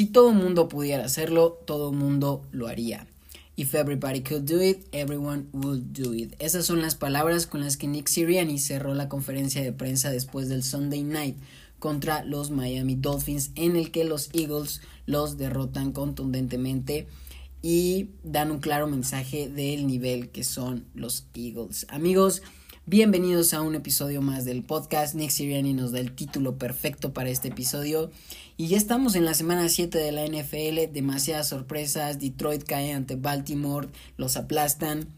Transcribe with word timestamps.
Si 0.00 0.06
todo 0.06 0.32
mundo 0.32 0.66
pudiera 0.66 1.04
hacerlo, 1.04 1.58
todo 1.66 1.92
mundo 1.92 2.46
lo 2.52 2.68
haría. 2.68 3.06
If 3.56 3.74
everybody 3.74 4.22
could 4.22 4.46
do 4.46 4.62
it, 4.62 4.86
everyone 4.92 5.48
would 5.52 5.92
do 5.92 6.14
it. 6.14 6.34
Esas 6.38 6.64
son 6.64 6.80
las 6.80 6.94
palabras 6.94 7.46
con 7.46 7.60
las 7.60 7.76
que 7.76 7.86
Nick 7.86 8.08
Sirianni 8.08 8.58
cerró 8.58 8.94
la 8.94 9.10
conferencia 9.10 9.62
de 9.62 9.72
prensa 9.74 10.10
después 10.10 10.48
del 10.48 10.62
Sunday 10.62 11.02
Night 11.02 11.36
contra 11.80 12.24
los 12.24 12.52
Miami 12.52 12.94
Dolphins 12.94 13.50
en 13.56 13.74
el 13.74 13.90
que 13.90 14.04
los 14.04 14.30
Eagles 14.32 14.82
los 15.06 15.36
derrotan 15.36 15.90
contundentemente 15.90 17.08
y 17.62 18.10
dan 18.22 18.52
un 18.52 18.60
claro 18.60 18.86
mensaje 18.86 19.48
del 19.48 19.86
nivel 19.86 20.30
que 20.30 20.44
son 20.44 20.84
los 20.94 21.26
Eagles. 21.34 21.86
Amigos, 21.88 22.42
bienvenidos 22.86 23.52
a 23.54 23.62
un 23.62 23.74
episodio 23.74 24.22
más 24.22 24.44
del 24.44 24.62
podcast. 24.62 25.14
Nick 25.14 25.30
Sirianni 25.30 25.72
nos 25.72 25.92
da 25.92 26.00
el 26.00 26.12
título 26.14 26.58
perfecto 26.58 27.12
para 27.12 27.30
este 27.30 27.48
episodio. 27.48 28.10
Y 28.56 28.68
ya 28.68 28.76
estamos 28.76 29.14
en 29.14 29.24
la 29.24 29.34
semana 29.34 29.68
7 29.68 29.98
de 29.98 30.12
la 30.12 30.26
NFL, 30.26 30.92
demasiadas 30.92 31.48
sorpresas, 31.48 32.18
Detroit 32.18 32.62
cae 32.62 32.92
ante 32.92 33.16
Baltimore, 33.16 33.88
los 34.16 34.36
aplastan, 34.36 35.08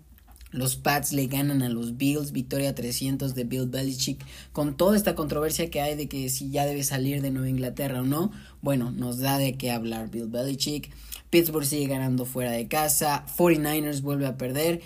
los 0.52 0.76
Pats 0.76 1.12
le 1.12 1.26
ganan 1.26 1.62
a 1.62 1.68
los 1.68 1.96
Bills, 1.96 2.30
victoria 2.30 2.74
300 2.74 3.34
de 3.34 3.44
Bill 3.44 3.66
Belichick, 3.66 4.24
con 4.52 4.76
toda 4.76 4.96
esta 4.96 5.14
controversia 5.14 5.70
que 5.70 5.80
hay 5.80 5.96
de 5.96 6.08
que 6.08 6.28
si 6.28 6.50
ya 6.50 6.66
debe 6.66 6.84
salir 6.84 7.22
de 7.22 7.30
Nueva 7.30 7.48
Inglaterra 7.48 8.02
o 8.02 8.04
no, 8.04 8.30
bueno, 8.60 8.90
nos 8.90 9.18
da 9.18 9.38
de 9.38 9.56
qué 9.56 9.70
hablar 9.70 10.10
Bill 10.10 10.28
Belichick, 10.28 10.90
Pittsburgh 11.30 11.64
sigue 11.64 11.86
ganando 11.86 12.26
fuera 12.26 12.52
de 12.52 12.68
casa, 12.68 13.24
49ers 13.36 14.02
vuelve 14.02 14.26
a 14.26 14.36
perder 14.36 14.82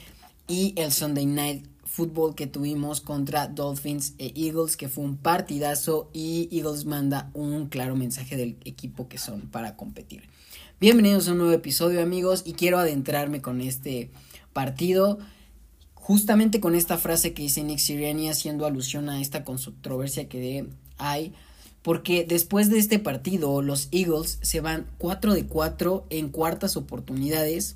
y 0.49 0.73
el 0.77 0.93
Sunday 0.93 1.27
Night 1.27 1.67
fútbol 1.85 2.35
que 2.35 2.47
tuvimos 2.47 3.01
contra 3.01 3.49
Dolphins 3.49 4.15
e 4.19 4.33
Eagles, 4.37 4.77
que 4.77 4.89
fue 4.89 5.03
un 5.03 5.17
partidazo 5.17 6.11
y 6.13 6.49
Eagles 6.53 6.85
manda 6.85 7.31
un 7.33 7.69
claro 7.69 7.97
mensaje 7.97 8.37
del 8.37 8.57
equipo 8.65 9.09
que 9.09 9.19
son 9.19 9.49
para 9.49 9.77
competir. 9.77 10.25
Bienvenidos 10.79 11.27
a 11.27 11.33
un 11.33 11.39
nuevo 11.39 11.55
episodio 11.55 12.03
amigos 12.03 12.43
y 12.45 12.53
quiero 12.53 12.79
adentrarme 12.79 13.41
con 13.41 13.63
este 13.63 14.11
partido 14.53 15.19
justamente 16.07 16.61
con 16.61 16.77
esta 16.77 16.99
frase 16.99 17.35
que 17.35 17.43
dice 17.43 17.65
Nick 17.65 17.81
Sirianni 17.81 18.29
haciendo 18.29 18.65
alusión 18.65 19.09
a 19.09 19.21
esta 19.21 19.43
controversia 19.43 20.29
que 20.29 20.69
hay 20.99 21.35
porque 21.83 22.25
después 22.25 22.71
de 22.71 22.79
este 22.79 23.01
partido 23.01 23.61
los 23.61 23.89
Eagles 23.91 24.39
se 24.41 24.61
van 24.61 24.87
4 24.99 25.35
de 25.35 25.47
4 25.47 26.07
en 26.11 26.29
cuartas 26.29 26.77
oportunidades, 26.77 27.75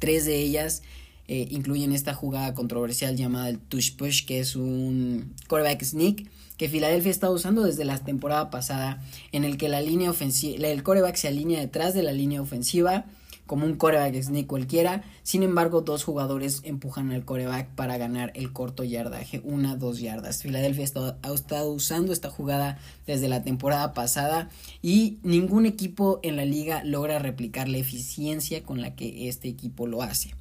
tres 0.00 0.24
de 0.24 0.40
ellas 0.40 0.82
eh, 1.28 1.46
incluyen 1.48 1.92
esta 1.92 2.12
jugada 2.12 2.54
controversial 2.54 3.14
llamada 3.14 3.50
el 3.50 3.60
touch 3.60 3.94
push, 3.94 4.24
que 4.24 4.40
es 4.40 4.56
un 4.56 5.32
quarterback 5.46 5.84
sneak 5.84 6.28
que 6.56 6.68
Filadelfia 6.68 7.12
está 7.12 7.30
usando 7.30 7.62
desde 7.62 7.84
la 7.84 8.00
temporada 8.00 8.50
pasada, 8.50 9.00
en 9.30 9.44
el 9.44 9.58
que 9.58 9.68
la 9.68 9.80
línea 9.80 10.10
ofensiva, 10.10 10.66
el 10.66 10.82
quarterback 10.82 11.14
se 11.14 11.28
alinea 11.28 11.60
detrás 11.60 11.94
de 11.94 12.02
la 12.02 12.12
línea 12.12 12.42
ofensiva 12.42 13.04
como 13.46 13.66
un 13.66 13.74
quarterback 13.76 14.22
sneak 14.22 14.46
cualquiera. 14.46 15.04
Sin 15.22 15.42
embargo, 15.42 15.82
dos 15.82 16.04
jugadores 16.04 16.60
empujan 16.64 17.12
al 17.12 17.24
quarterback 17.24 17.68
para 17.74 17.98
ganar 17.98 18.32
el 18.34 18.52
corto 18.52 18.84
yardaje, 18.84 19.40
una, 19.44 19.76
dos 19.76 20.00
yardas. 20.00 20.42
Filadelfia 20.42 20.86
ha 21.22 21.32
estado 21.32 21.70
usando 21.70 22.12
esta 22.12 22.30
jugada 22.30 22.78
desde 23.06 23.28
la 23.28 23.42
temporada 23.42 23.92
pasada 23.92 24.48
y 24.82 25.18
ningún 25.22 25.66
equipo 25.66 26.20
en 26.22 26.36
la 26.36 26.44
liga 26.44 26.82
logra 26.84 27.18
replicar 27.18 27.68
la 27.68 27.78
eficiencia 27.78 28.62
con 28.62 28.80
la 28.80 28.94
que 28.94 29.28
este 29.28 29.48
equipo 29.48 29.86
lo 29.86 30.02
hace. 30.02 30.34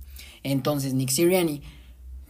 Entonces 0.43 0.93
Nick 0.93 1.09
Sirianni 1.09 1.61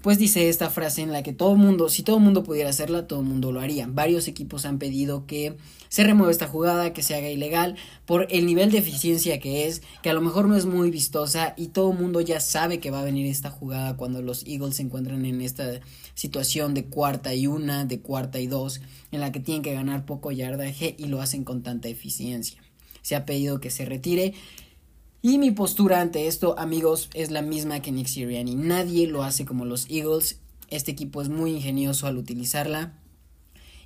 pues 0.04 0.18
dice 0.18 0.50
esta 0.50 0.70
frase 0.70 1.02
en 1.02 1.14
la 1.14 1.24
que 1.24 1.32
todo 1.32 1.56
mundo, 1.56 1.88
si 1.88 2.04
todo 2.04 2.20
mundo 2.20 2.44
pudiera 2.44 2.70
hacerla, 2.70 3.08
todo 3.08 3.24
mundo 3.24 3.54
lo 3.54 3.62
haría. 3.62 3.88
Varios 3.88 4.28
equipos 4.28 4.66
han 4.66 4.78
pedido 4.78 5.26
que 5.26 5.56
se 5.88 6.04
remueva 6.04 6.30
esta 6.30 6.46
jugada, 6.46 6.92
que 6.92 7.02
se 7.02 7.16
haga 7.16 7.30
ilegal, 7.30 7.78
por 8.06 8.28
el 8.30 8.46
nivel 8.46 8.70
de 8.70 8.80
eficiencia 8.80 9.40
que 9.40 9.66
es, 9.66 9.82
que 10.02 10.10
a 10.10 10.14
lo 10.14 10.20
mejor 10.20 10.50
no 10.50 10.58
es 10.58 10.66
muy 10.66 10.92
vistosa 10.92 11.54
y 11.56 11.68
todo 11.68 11.94
mundo 11.94 12.20
ya 12.20 12.42
sabe 12.42 12.82
que 12.82 12.92
va 12.92 13.00
a 13.00 13.06
venir 13.06 13.28
esta 13.28 13.50
jugada 13.50 13.96
cuando 13.96 14.22
los 14.22 14.46
Eagles 14.46 14.76
se 14.76 14.82
encuentran 14.82 15.26
en 15.26 15.40
esta 15.40 15.80
situación 16.16 16.74
de 16.74 16.84
cuarta 16.84 17.34
y 17.34 17.48
una, 17.48 17.86
de 17.86 18.02
cuarta 18.02 18.42
y 18.42 18.48
dos, 18.48 18.82
en 19.14 19.22
la 19.22 19.32
que 19.32 19.40
tienen 19.40 19.64
que 19.64 19.74
ganar 19.74 20.06
poco 20.06 20.34
yardaje 20.34 20.96
y 20.98 21.06
lo 21.06 21.22
hacen 21.22 21.46
con 21.46 21.64
tanta 21.64 21.88
eficiencia. 21.88 22.62
Se 23.04 23.16
ha 23.16 23.26
pedido 23.26 23.62
que 23.62 23.70
se 23.70 23.86
retire 23.86 24.34
y 25.26 25.38
mi 25.38 25.52
postura 25.52 26.02
ante 26.02 26.28
esto, 26.28 26.60
amigos, 26.60 27.10
es 27.14 27.32
la 27.32 27.42
misma 27.42 27.80
que 27.80 27.94
Nick 27.94 28.08
Sirianni. 28.08 28.56
Nadie 28.56 29.08
lo 29.08 29.24
hace 29.24 29.46
como 29.46 29.64
los 29.64 29.90
Eagles. 29.90 30.42
Este 30.68 30.92
equipo 30.92 31.22
es 31.22 31.30
muy 31.30 31.52
ingenioso 31.52 32.08
al 32.08 32.18
utilizarla. 32.18 32.92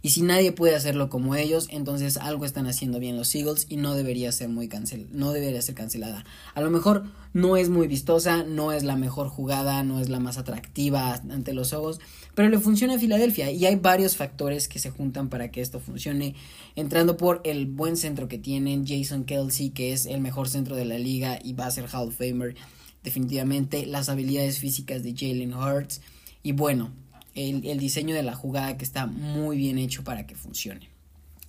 Y 0.02 0.10
si 0.10 0.22
nadie 0.22 0.52
puede 0.52 0.76
hacerlo 0.76 1.10
como 1.10 1.36
ellos, 1.36 1.68
entonces 1.70 2.18
algo 2.18 2.46
están 2.46 2.68
haciendo 2.68 3.00
bien 3.00 3.18
los 3.18 3.34
Eagles 3.34 3.66
y 3.70 3.78
no 3.78 3.96
debería 3.96 4.32
ser 4.32 4.50
muy 4.50 4.68
cancel 4.68 5.08
no 5.12 5.32
debería 5.32 5.62
ser 5.62 5.76
cancelada. 5.76 6.24
A 6.54 6.62
lo 6.62 6.70
mejor 6.70 7.06
no 7.34 7.58
es 7.58 7.70
muy 7.70 7.88
vistosa, 7.88 8.44
no 8.44 8.72
es 8.72 8.84
la 8.84 8.96
mejor 8.96 9.28
jugada, 9.28 9.84
no 9.84 10.00
es 10.00 10.10
la 10.10 10.20
más 10.20 10.38
atractiva 10.38 11.14
ante 11.30 11.54
los 11.54 11.74
ojos, 11.74 12.00
pero 12.36 12.50
le 12.50 12.60
funciona 12.60 12.96
a 12.96 13.00
Filadelfia. 13.00 13.52
Y 13.52 13.66
hay 13.66 13.76
varios 13.76 14.16
factores 14.16 14.68
que 14.68 14.80
se 14.80 14.92
juntan 14.92 15.30
para 15.30 15.52
que 15.52 15.62
esto 15.62 15.80
funcione, 15.80 16.36
entrando 16.76 17.18
por 17.18 17.42
el 17.44 17.66
buen 17.66 17.98
centro 17.98 18.28
que 18.28 18.38
tienen 18.38 18.86
Jason 18.88 19.24
Kelsey, 19.24 19.72
que 19.72 19.94
es 19.94 20.06
el 20.06 20.22
mejor 20.22 20.48
centro 20.50 20.76
de 20.76 20.86
la 20.86 20.98
liga 20.98 21.40
y 21.44 21.54
va 21.54 21.68
a 21.68 21.72
ser 21.72 21.86
Hall 21.92 22.10
of 22.10 22.18
Famer 22.18 22.56
definitivamente, 23.04 23.86
las 23.86 24.10
habilidades 24.10 24.60
físicas 24.60 25.02
de 25.04 25.14
Jalen 25.16 25.54
Hurts. 25.54 26.02
Y 26.44 26.52
bueno, 26.52 26.92
el, 27.38 27.78
diseño 27.78 28.16
de 28.16 28.24
la 28.24 28.36
jugada 28.36 28.78
que 28.78 28.84
está 28.84 29.06
muy 29.06 29.58
bien 29.58 29.78
hecho 29.78 30.04
para 30.04 30.26
que 30.26 30.36
funcione. 30.36 30.90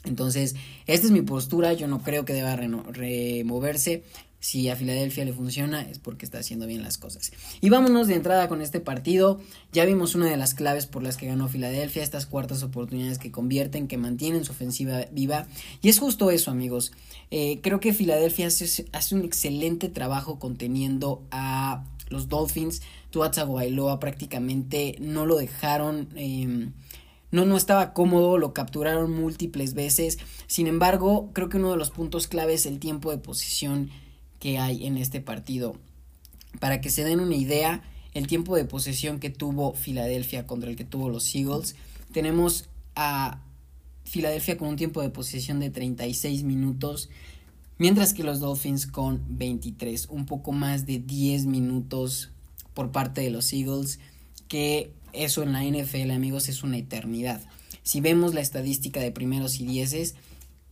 Entonces, 0.04 0.54
esta 0.86 1.06
es 1.06 1.12
mi 1.12 1.22
postura, 1.22 1.72
yo 1.72 1.88
no 1.88 2.02
creo 2.02 2.24
que 2.24 2.32
deba 2.32 2.56
removerse. 2.56 4.04
Si 4.40 4.68
a 4.68 4.76
Filadelfia 4.76 5.24
le 5.24 5.32
funciona 5.32 5.82
es 5.82 5.98
porque 5.98 6.24
está 6.24 6.38
haciendo 6.38 6.66
bien 6.66 6.82
las 6.82 6.96
cosas. 6.96 7.32
Y 7.60 7.70
vámonos 7.70 8.06
de 8.06 8.14
entrada 8.14 8.46
con 8.46 8.62
este 8.62 8.78
partido. 8.78 9.40
Ya 9.72 9.84
vimos 9.84 10.14
una 10.14 10.26
de 10.26 10.36
las 10.36 10.54
claves 10.54 10.86
por 10.86 11.02
las 11.02 11.16
que 11.16 11.26
ganó 11.26 11.48
Filadelfia, 11.48 12.04
estas 12.04 12.26
cuartas 12.26 12.62
oportunidades 12.62 13.18
que 13.18 13.32
convierten, 13.32 13.88
que 13.88 13.96
mantienen 13.96 14.44
su 14.44 14.52
ofensiva 14.52 15.06
viva. 15.10 15.48
Y 15.82 15.88
es 15.88 15.98
justo 15.98 16.30
eso, 16.30 16.52
amigos. 16.52 16.92
Eh, 17.32 17.58
creo 17.62 17.80
que 17.80 17.92
Filadelfia 17.92 18.46
hace, 18.46 18.86
hace 18.92 19.14
un 19.16 19.24
excelente 19.24 19.88
trabajo 19.88 20.38
conteniendo 20.38 21.24
a 21.32 21.84
los 22.08 22.28
Dolphins. 22.28 22.82
Tua 23.10 23.30
Tagovailoa 23.30 24.00
prácticamente 24.00 24.96
no 25.00 25.26
lo 25.26 25.36
dejaron. 25.36 26.08
Em, 26.14 26.72
no, 27.30 27.44
no 27.44 27.56
estaba 27.56 27.92
cómodo, 27.92 28.38
lo 28.38 28.54
capturaron 28.54 29.12
múltiples 29.12 29.74
veces. 29.74 30.18
Sin 30.46 30.66
embargo, 30.66 31.30
creo 31.32 31.48
que 31.48 31.58
uno 31.58 31.70
de 31.70 31.76
los 31.76 31.90
puntos 31.90 32.26
clave 32.26 32.54
es 32.54 32.66
el 32.66 32.78
tiempo 32.78 33.10
de 33.10 33.18
posición 33.18 33.90
que 34.38 34.58
hay 34.58 34.86
en 34.86 34.96
este 34.96 35.20
partido. 35.20 35.76
Para 36.60 36.80
que 36.80 36.90
se 36.90 37.04
den 37.04 37.20
una 37.20 37.36
idea, 37.36 37.82
el 38.14 38.26
tiempo 38.26 38.56
de 38.56 38.64
posesión 38.64 39.20
que 39.20 39.30
tuvo 39.30 39.74
Filadelfia 39.74 40.46
contra 40.46 40.70
el 40.70 40.76
que 40.76 40.84
tuvo 40.84 41.08
los 41.10 41.34
Eagles, 41.34 41.76
tenemos 42.12 42.68
a 42.94 43.40
Filadelfia 44.04 44.56
con 44.56 44.68
un 44.68 44.76
tiempo 44.76 45.02
de 45.02 45.10
posesión 45.10 45.60
de 45.60 45.70
36 45.70 46.42
minutos, 46.44 47.10
mientras 47.76 48.14
que 48.14 48.24
los 48.24 48.40
Dolphins 48.40 48.86
con 48.86 49.22
23, 49.28 50.08
un 50.08 50.24
poco 50.24 50.52
más 50.52 50.86
de 50.86 50.98
10 50.98 51.44
minutos 51.44 52.30
por 52.78 52.92
parte 52.92 53.22
de 53.22 53.30
los 53.30 53.52
Eagles, 53.52 53.98
que 54.46 54.92
eso 55.12 55.42
en 55.42 55.52
la 55.52 55.64
NFL, 55.64 56.12
amigos, 56.12 56.48
es 56.48 56.62
una 56.62 56.78
eternidad. 56.78 57.40
Si 57.82 58.00
vemos 58.00 58.34
la 58.34 58.40
estadística 58.40 59.00
de 59.00 59.10
primeros 59.10 59.58
y 59.58 59.66
dieces, 59.66 60.14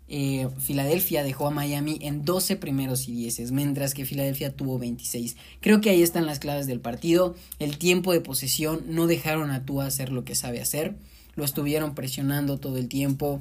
eh, 0.07 0.47
Filadelfia 0.61 1.25
dejó 1.25 1.49
a 1.49 1.51
Miami 1.51 1.99
en 2.01 2.25
12 2.25 2.55
primeros 2.59 3.09
y 3.09 3.13
dieces, 3.13 3.51
mientras 3.51 3.93
que 3.93 4.05
Filadelfia 4.05 4.55
tuvo 4.55 4.79
26. 4.79 5.37
Creo 5.59 5.81
que 5.81 5.91
ahí 5.91 6.01
están 6.01 6.27
las 6.27 6.39
claves 6.39 6.69
del 6.69 6.79
partido. 6.79 7.35
El 7.59 7.77
tiempo 7.77 8.13
de 8.13 8.21
posesión 8.21 8.85
no 8.87 9.09
dejaron 9.09 9.51
a 9.51 9.65
Tua 9.65 9.87
hacer 9.87 10.13
lo 10.13 10.25
que 10.25 10.37
sabe 10.37 10.61
hacer. 10.61 10.95
Lo 11.35 11.45
estuvieron 11.45 11.97
presionando 11.97 12.61
todo 12.61 12.77
el 12.77 12.87
tiempo. 12.87 13.41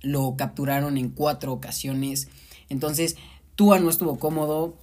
Lo 0.00 0.34
capturaron 0.38 0.96
en 0.96 1.10
cuatro 1.10 1.52
ocasiones. 1.52 2.28
Entonces, 2.70 3.16
Tua 3.54 3.80
no 3.80 3.90
estuvo 3.90 4.18
cómodo, 4.18 4.78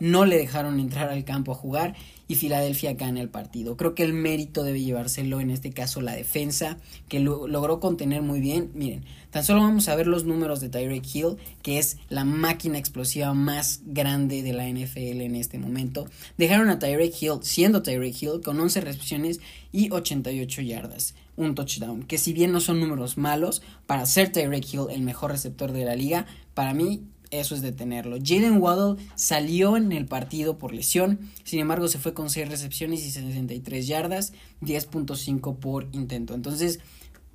no 0.00 0.24
le 0.24 0.38
dejaron 0.38 0.80
entrar 0.80 1.08
al 1.10 1.24
campo 1.24 1.52
a 1.52 1.54
jugar 1.54 1.94
y 2.28 2.34
Filadelfia 2.34 2.92
gana 2.92 3.20
el 3.20 3.30
partido. 3.30 3.76
Creo 3.76 3.94
que 3.94 4.04
el 4.04 4.12
mérito 4.12 4.62
debe 4.62 4.82
llevárselo 4.82 5.40
en 5.40 5.50
este 5.50 5.72
caso 5.72 6.02
la 6.02 6.14
defensa, 6.14 6.76
que 7.08 7.20
lo, 7.20 7.48
logró 7.48 7.80
contener 7.80 8.20
muy 8.20 8.40
bien. 8.40 8.70
Miren, 8.74 9.04
tan 9.30 9.44
solo 9.44 9.62
vamos 9.62 9.88
a 9.88 9.96
ver 9.96 10.06
los 10.06 10.24
números 10.24 10.60
de 10.60 10.68
Tyreek 10.68 11.04
Hill, 11.12 11.36
que 11.62 11.78
es 11.78 11.96
la 12.10 12.24
máquina 12.24 12.78
explosiva 12.78 13.32
más 13.32 13.80
grande 13.86 14.42
de 14.42 14.52
la 14.52 14.68
NFL 14.68 15.22
en 15.22 15.34
este 15.34 15.58
momento. 15.58 16.06
Dejaron 16.36 16.68
a 16.68 16.78
Tyreek 16.78 17.20
Hill, 17.20 17.38
siendo 17.40 17.82
Tyreek 17.82 18.22
Hill, 18.22 18.40
con 18.44 18.60
11 18.60 18.82
recepciones 18.82 19.40
y 19.72 19.90
88 19.90 20.62
yardas 20.62 21.14
un 21.38 21.54
touchdown, 21.54 22.02
que 22.02 22.18
si 22.18 22.32
bien 22.32 22.50
no 22.50 22.60
son 22.60 22.80
números 22.80 23.16
malos, 23.16 23.62
para 23.86 24.04
ser 24.06 24.32
Tyreek 24.32 24.74
Hill 24.74 24.86
el 24.90 25.02
mejor 25.02 25.30
receptor 25.30 25.70
de 25.70 25.84
la 25.84 25.94
liga, 25.94 26.26
para 26.52 26.74
mí 26.74 27.04
eso 27.30 27.54
es 27.54 27.62
detenerlo. 27.62 28.18
Jalen 28.22 28.60
Waddle 28.60 29.02
salió 29.14 29.76
en 29.76 29.92
el 29.92 30.06
partido 30.06 30.58
por 30.58 30.74
lesión, 30.74 31.20
sin 31.44 31.60
embargo 31.60 31.88
se 31.88 31.98
fue 31.98 32.14
con 32.14 32.30
6 32.30 32.48
recepciones 32.48 33.04
y 33.04 33.10
63 33.10 33.86
yardas, 33.86 34.32
10.5 34.62 35.56
por 35.56 35.88
intento. 35.92 36.34
Entonces, 36.34 36.80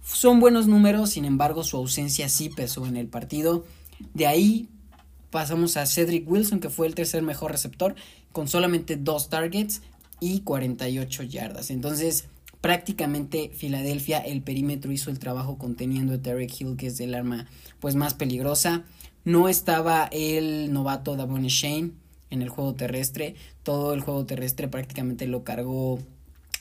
son 0.04 0.40
buenos 0.40 0.68
números, 0.68 1.12
sin 1.12 1.26
embargo 1.26 1.64
su 1.64 1.78
ausencia 1.78 2.30
sí 2.30 2.50
pesó 2.50 2.86
en 2.86 2.98
el 2.98 3.08
partido. 3.08 3.66
De 4.14 4.28
ahí 4.28 4.70
pasamos 5.30 5.78
a 5.78 5.86
Cedric 5.86 6.30
Wilson, 6.30 6.60
que 6.60 6.70
fue 6.70 6.88
el 6.88 6.96
tercer 6.96 7.24
mejor 7.24 7.52
receptor, 7.52 7.96
con 8.32 8.48
solamente 8.48 8.98
dos 8.98 9.30
targets 9.30 9.82
y 10.20 10.42
48 10.42 11.24
yardas. 11.24 11.70
Entonces, 11.72 12.26
prácticamente 12.62 13.52
Filadelfia, 13.54 14.20
el 14.20 14.42
perímetro 14.42 14.92
hizo 14.92 15.10
el 15.10 15.20
trabajo 15.20 15.58
conteniendo 15.58 16.14
a 16.14 16.18
Derek 16.18 16.62
Hill, 16.62 16.78
que 16.78 16.88
es 16.88 17.00
el 17.02 17.14
arma 17.14 17.48
pues 17.80 17.96
más 17.96 18.14
peligrosa. 18.14 18.84
No 19.26 19.48
estaba 19.50 20.10
el 20.12 20.74
novato 20.74 21.16
Davon 21.16 21.44
Shane 21.48 21.92
en 22.30 22.42
el 22.42 22.50
juego 22.50 22.74
terrestre. 22.74 23.36
Todo 23.64 23.94
el 23.94 24.02
juego 24.02 24.26
terrestre 24.26 24.68
prácticamente 24.68 25.28
lo 25.28 25.44
cargó 25.44 26.00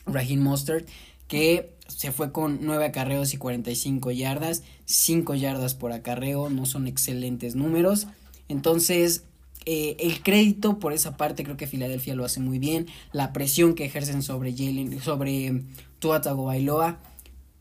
Raheem 0.06 0.41
Mostert, 0.41 0.88
que 1.29 1.75
se 1.88 2.12
fue 2.12 2.32
con 2.32 2.61
9 2.62 2.85
acarreos 2.87 3.35
y 3.35 3.38
45 3.38 4.11
yardas. 4.12 4.62
5 4.85 5.35
yardas 5.35 5.75
por 5.75 5.93
acarreo, 5.93 6.50
no 6.50 6.67
son 6.67 6.87
excelentes 6.87 7.55
números. 7.55 8.06
Entonces, 8.49 9.25
eh, 9.65 9.97
el 10.00 10.23
crédito 10.23 10.79
por 10.79 10.93
esa 10.93 11.17
parte 11.17 11.44
creo 11.44 11.56
que 11.56 11.67
Filadelfia 11.67 12.15
lo 12.15 12.25
hace 12.25 12.41
muy 12.41 12.58
bien. 12.58 12.87
La 13.12 13.32
presión 13.32 13.75
que 13.75 13.85
ejercen 13.85 14.23
sobre 14.23 14.53
Jalen, 14.53 15.00
sobre 15.00 15.62
Tua 15.99 16.20
Tagovailoa 16.20 16.99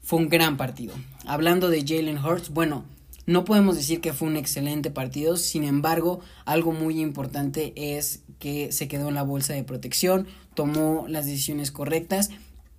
fue 0.01 0.19
un 0.19 0.29
gran 0.29 0.57
partido. 0.57 0.93
Hablando 1.25 1.69
de 1.69 1.81
Jalen 1.85 2.17
Hurts, 2.17 2.49
bueno, 2.49 2.85
no 3.31 3.45
podemos 3.45 3.75
decir 3.75 4.01
que 4.01 4.13
fue 4.13 4.27
un 4.27 4.35
excelente 4.35 4.91
partido, 4.91 5.37
sin 5.37 5.63
embargo, 5.63 6.19
algo 6.45 6.71
muy 6.71 6.99
importante 7.01 7.73
es 7.75 8.23
que 8.39 8.71
se 8.71 8.87
quedó 8.87 9.09
en 9.09 9.15
la 9.15 9.23
bolsa 9.23 9.53
de 9.53 9.63
protección, 9.63 10.27
tomó 10.53 11.05
las 11.07 11.25
decisiones 11.25 11.71
correctas, 11.71 12.29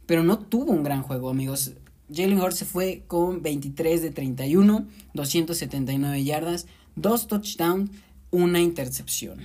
pero 0.06 0.22
no 0.22 0.38
tuvo 0.38 0.72
un 0.72 0.82
gran 0.82 1.02
juego, 1.02 1.30
amigos. 1.30 1.72
Jalen 2.12 2.40
Hurts 2.40 2.58
se 2.58 2.64
fue 2.64 3.04
con 3.06 3.42
23 3.42 4.02
de 4.02 4.10
31, 4.10 4.86
279 5.14 6.24
yardas, 6.24 6.66
dos 6.96 7.26
touchdowns, 7.26 7.90
una 8.30 8.60
intercepción. 8.60 9.40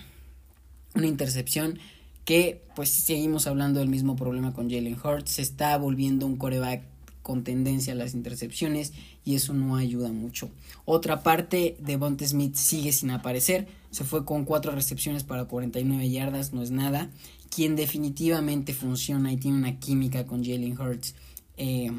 Una 0.95 1.07
intercepción 1.07 1.79
que 2.25 2.63
pues 2.75 2.89
seguimos 2.89 3.47
hablando 3.47 3.79
del 3.79 3.87
mismo 3.87 4.15
problema 4.15 4.53
con 4.53 4.69
Jalen 4.69 4.97
Hurts, 5.01 5.31
se 5.31 5.41
está 5.41 5.77
volviendo 5.77 6.25
un 6.25 6.35
coreback 6.35 6.83
con 7.21 7.43
tendencia 7.43 7.93
a 7.93 7.95
las 7.95 8.13
intercepciones 8.13 8.93
y 9.27 9.35
eso 9.35 9.53
no 9.53 9.75
ayuda 9.75 10.09
mucho. 10.13 10.49
Otra 10.85 11.21
parte, 11.21 11.75
de 11.79 11.85
Devonta 11.85 12.25
Smith 12.25 12.55
sigue 12.55 12.93
sin 12.93 13.11
aparecer, 13.11 13.67
se 13.91 14.05
fue 14.05 14.23
con 14.23 14.45
cuatro 14.45 14.71
recepciones 14.71 15.25
para 15.25 15.43
49 15.43 16.09
yardas, 16.09 16.53
no 16.53 16.61
es 16.61 16.71
nada. 16.71 17.11
Quien 17.53 17.75
definitivamente 17.75 18.73
funciona 18.73 19.33
y 19.33 19.35
tiene 19.35 19.57
una 19.57 19.79
química 19.79 20.25
con 20.25 20.45
Jalen 20.45 20.79
Hurts 20.79 21.13
eh, 21.57 21.91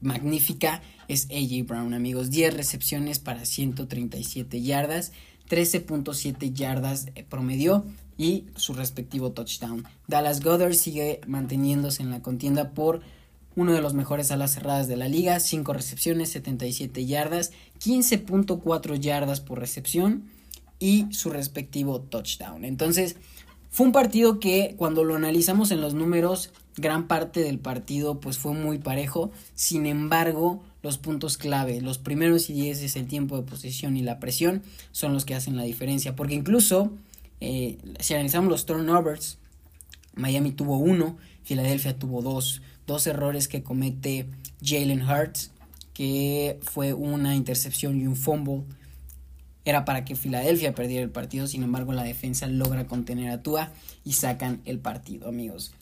magnífica 0.00 0.80
es 1.08 1.26
AJ 1.26 1.66
Brown, 1.66 1.92
amigos. 1.92 2.30
10 2.30 2.54
recepciones 2.54 3.18
para 3.18 3.44
137 3.44 4.62
yardas, 4.62 5.12
13.7 5.50 6.54
yardas 6.54 7.08
eh, 7.14 7.22
promedió 7.22 7.84
y 8.16 8.46
su 8.56 8.72
respectivo 8.72 9.32
touchdown. 9.32 9.84
Dallas 10.08 10.42
Goddard 10.42 10.72
sigue 10.72 11.20
manteniéndose 11.26 12.02
en 12.02 12.08
la 12.08 12.22
contienda 12.22 12.70
por 12.70 13.02
uno 13.56 13.72
de 13.72 13.82
los 13.82 13.94
mejores 13.94 14.30
alas 14.30 14.52
cerradas 14.52 14.88
de 14.88 14.96
la 14.96 15.08
liga, 15.08 15.40
5 15.40 15.72
recepciones, 15.72 16.30
77 16.30 17.06
yardas, 17.06 17.52
15.4 17.80 18.98
yardas 18.98 19.40
por 19.40 19.58
recepción 19.58 20.24
y 20.78 21.06
su 21.12 21.30
respectivo 21.30 22.00
touchdown. 22.00 22.64
Entonces, 22.64 23.16
fue 23.70 23.86
un 23.86 23.92
partido 23.92 24.38
que 24.40 24.74
cuando 24.76 25.04
lo 25.04 25.14
analizamos 25.14 25.70
en 25.70 25.80
los 25.80 25.94
números, 25.94 26.50
gran 26.76 27.06
parte 27.06 27.40
del 27.40 27.58
partido 27.58 28.20
pues 28.20 28.36
fue 28.38 28.52
muy 28.52 28.78
parejo. 28.78 29.30
Sin 29.54 29.86
embargo, 29.86 30.62
los 30.82 30.98
puntos 30.98 31.38
clave, 31.38 31.80
los 31.80 31.98
primeros 31.98 32.50
y 32.50 32.54
10 32.54 32.82
es 32.82 32.96
el 32.96 33.06
tiempo 33.06 33.36
de 33.36 33.44
posición 33.44 33.96
y 33.96 34.02
la 34.02 34.18
presión, 34.18 34.62
son 34.90 35.14
los 35.14 35.24
que 35.24 35.34
hacen 35.34 35.56
la 35.56 35.62
diferencia. 35.62 36.16
Porque 36.16 36.34
incluso, 36.34 36.92
eh, 37.40 37.78
si 38.00 38.14
analizamos 38.14 38.50
los 38.50 38.66
turnovers, 38.66 39.38
Miami 40.14 40.52
tuvo 40.52 40.76
uno, 40.78 41.16
Filadelfia 41.44 41.98
tuvo 41.98 42.22
dos 42.22 42.60
dos 42.86 43.06
errores 43.06 43.48
que 43.48 43.62
comete 43.62 44.26
Jalen 44.62 45.02
Hurts, 45.02 45.50
que 45.94 46.58
fue 46.62 46.94
una 46.94 47.36
intercepción 47.36 48.00
y 48.00 48.06
un 48.06 48.16
fumble. 48.16 48.62
Era 49.64 49.84
para 49.84 50.04
que 50.04 50.16
Filadelfia 50.16 50.74
perdiera 50.74 51.04
el 51.04 51.10
partido, 51.10 51.46
sin 51.46 51.62
embargo 51.62 51.92
la 51.92 52.02
defensa 52.02 52.46
logra 52.46 52.86
contener 52.86 53.30
a 53.30 53.42
Tua 53.42 53.70
y 54.04 54.14
sacan 54.14 54.60
el 54.64 54.78
partido, 54.78 55.28
amigos. 55.28 55.72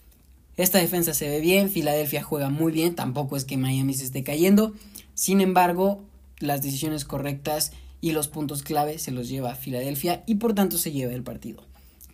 Esta 0.56 0.78
defensa 0.78 1.14
se 1.14 1.28
ve 1.28 1.40
bien, 1.40 1.70
Filadelfia 1.70 2.22
juega 2.22 2.50
muy 2.50 2.72
bien, 2.72 2.94
tampoco 2.94 3.36
es 3.36 3.46
que 3.46 3.56
Miami 3.56 3.94
se 3.94 4.04
esté 4.04 4.22
cayendo, 4.22 4.74
sin 5.14 5.40
embargo 5.40 6.04
las 6.38 6.60
decisiones 6.60 7.04
correctas 7.04 7.72
y 8.02 8.12
los 8.12 8.28
puntos 8.28 8.62
clave 8.62 8.98
se 8.98 9.10
los 9.10 9.28
lleva 9.28 9.52
a 9.52 9.56
Filadelfia 9.56 10.22
y 10.26 10.36
por 10.36 10.54
tanto 10.54 10.76
se 10.76 10.92
lleva 10.92 11.12
el 11.12 11.22
partido. 11.22 11.64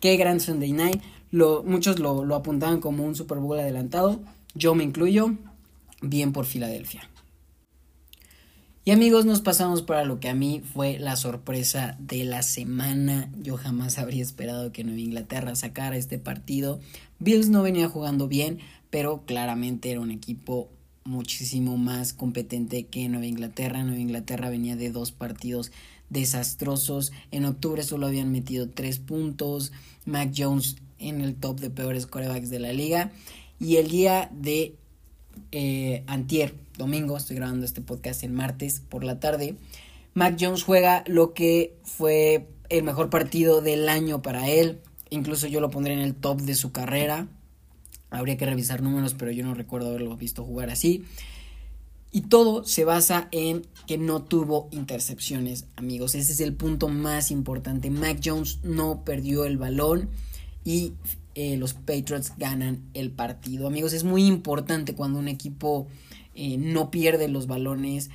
Qué 0.01 0.17
gran 0.17 0.39
Sunday 0.39 0.73
Night, 0.73 1.03
lo, 1.31 1.65
muchos 1.65 1.99
lo, 1.99 2.25
lo 2.25 2.37
apuntaban 2.37 2.81
como 2.81 3.05
un 3.05 3.17
Super 3.17 3.39
Bowl 3.39 3.59
adelantado, 3.59 4.21
yo 4.57 4.75
me 4.75 4.85
incluyo, 4.85 5.35
bien 6.01 6.33
por 6.33 6.47
Filadelfia. 6.47 7.09
Y 8.85 8.93
amigos, 8.93 9.27
nos 9.27 9.41
pasamos 9.41 9.83
para 9.83 10.05
lo 10.05 10.21
que 10.21 10.29
a 10.29 10.35
mí 10.35 10.63
fue 10.73 10.99
la 11.01 11.17
sorpresa 11.17 11.97
de 11.99 12.25
la 12.25 12.43
semana. 12.43 13.29
Yo 13.43 13.57
jamás 13.57 13.99
habría 13.99 14.23
esperado 14.23 14.71
que 14.71 14.85
Nueva 14.85 15.01
Inglaterra 15.01 15.57
sacara 15.57 15.97
este 15.97 16.19
partido. 16.19 16.79
Bills 17.19 17.49
no 17.49 17.63
venía 17.63 17.89
jugando 17.89 18.29
bien, 18.29 18.61
pero 18.91 19.25
claramente 19.27 19.91
era 19.91 20.01
un 20.01 20.13
equipo 20.13 20.71
muchísimo 21.05 21.77
más 21.77 22.13
competente 22.13 22.87
que 22.87 23.09
Nueva 23.09 23.27
Inglaterra. 23.27 23.83
Nueva 23.83 24.01
Inglaterra 24.01 24.51
venía 24.51 24.77
de 24.77 24.93
dos 24.93 25.11
partidos 25.11 25.73
desastrosos. 26.09 27.13
En 27.33 27.45
octubre 27.45 27.83
solo 27.83 28.07
habían 28.07 28.31
metido 28.31 28.69
tres 28.69 29.01
puntos. 29.01 29.73
Mac 30.05 30.33
Jones 30.37 30.77
en 30.99 31.21
el 31.21 31.35
top 31.35 31.59
de 31.59 31.71
peores 31.71 32.07
corebacks 32.07 32.51
de 32.51 32.61
la 32.61 32.73
liga. 32.73 33.11
Y 33.59 33.77
el 33.77 33.89
día 33.89 34.31
de 34.33 34.77
eh, 35.53 36.05
antier, 36.07 36.55
domingo, 36.77 37.17
estoy 37.17 37.37
grabando 37.37 37.65
este 37.65 37.81
podcast 37.81 38.23
el 38.23 38.33
martes 38.33 38.83
por 38.89 39.05
la 39.05 39.21
tarde, 39.21 39.57
Mac 40.15 40.37
Jones 40.41 40.63
juega 40.63 41.05
lo 41.07 41.35
que 41.35 41.77
fue 41.85 42.49
el 42.69 42.85
mejor 42.85 43.11
partido 43.11 43.61
del 43.61 43.89
año 43.89 44.23
para 44.23 44.49
él. 44.49 44.81
Incluso 45.11 45.47
yo 45.47 45.61
lo 45.61 45.71
pondré 45.71 45.93
en 45.93 46.01
el 46.01 46.15
top 46.15 46.41
de 46.41 46.55
su 46.55 46.73
carrera. 46.73 47.29
Habría 48.11 48.37
que 48.37 48.47
revisar 48.47 48.83
números, 48.83 49.15
pero 49.15 49.31
yo 49.31 49.45
no 49.45 49.55
recuerdo 49.55 49.89
haberlo 49.89 50.17
visto 50.17 50.45
jugar 50.45 50.71
así. 50.71 51.05
Y 52.13 52.23
todo 52.23 52.65
se 52.65 52.85
basa 52.85 53.29
en 53.31 53.67
que 53.87 53.99
no 53.99 54.23
tuvo 54.23 54.69
intercepciones, 54.71 55.67
amigos. 55.77 56.15
Ese 56.15 56.33
es 56.33 56.41
el 56.41 56.55
punto 56.55 56.89
más 56.89 57.31
importante. 57.31 57.91
Mac 57.91 58.21
Jones 58.25 58.61
no 58.63 59.05
perdió 59.05 59.45
el 59.45 59.59
balón 59.59 60.09
y 60.65 60.95
eh, 61.37 61.59
los 61.59 61.75
Patriots 61.75 62.33
ganan 62.39 62.83
el 62.95 63.11
partido. 63.11 63.67
Amigos, 63.67 63.93
es 63.93 64.05
muy 64.05 64.25
importante 64.25 64.95
cuando 64.95 65.19
un 65.19 65.29
equipo 65.29 65.87
eh, 66.35 66.57
no 66.57 66.91
pierde 66.91 67.29
los 67.29 67.47
balones. 67.47 68.11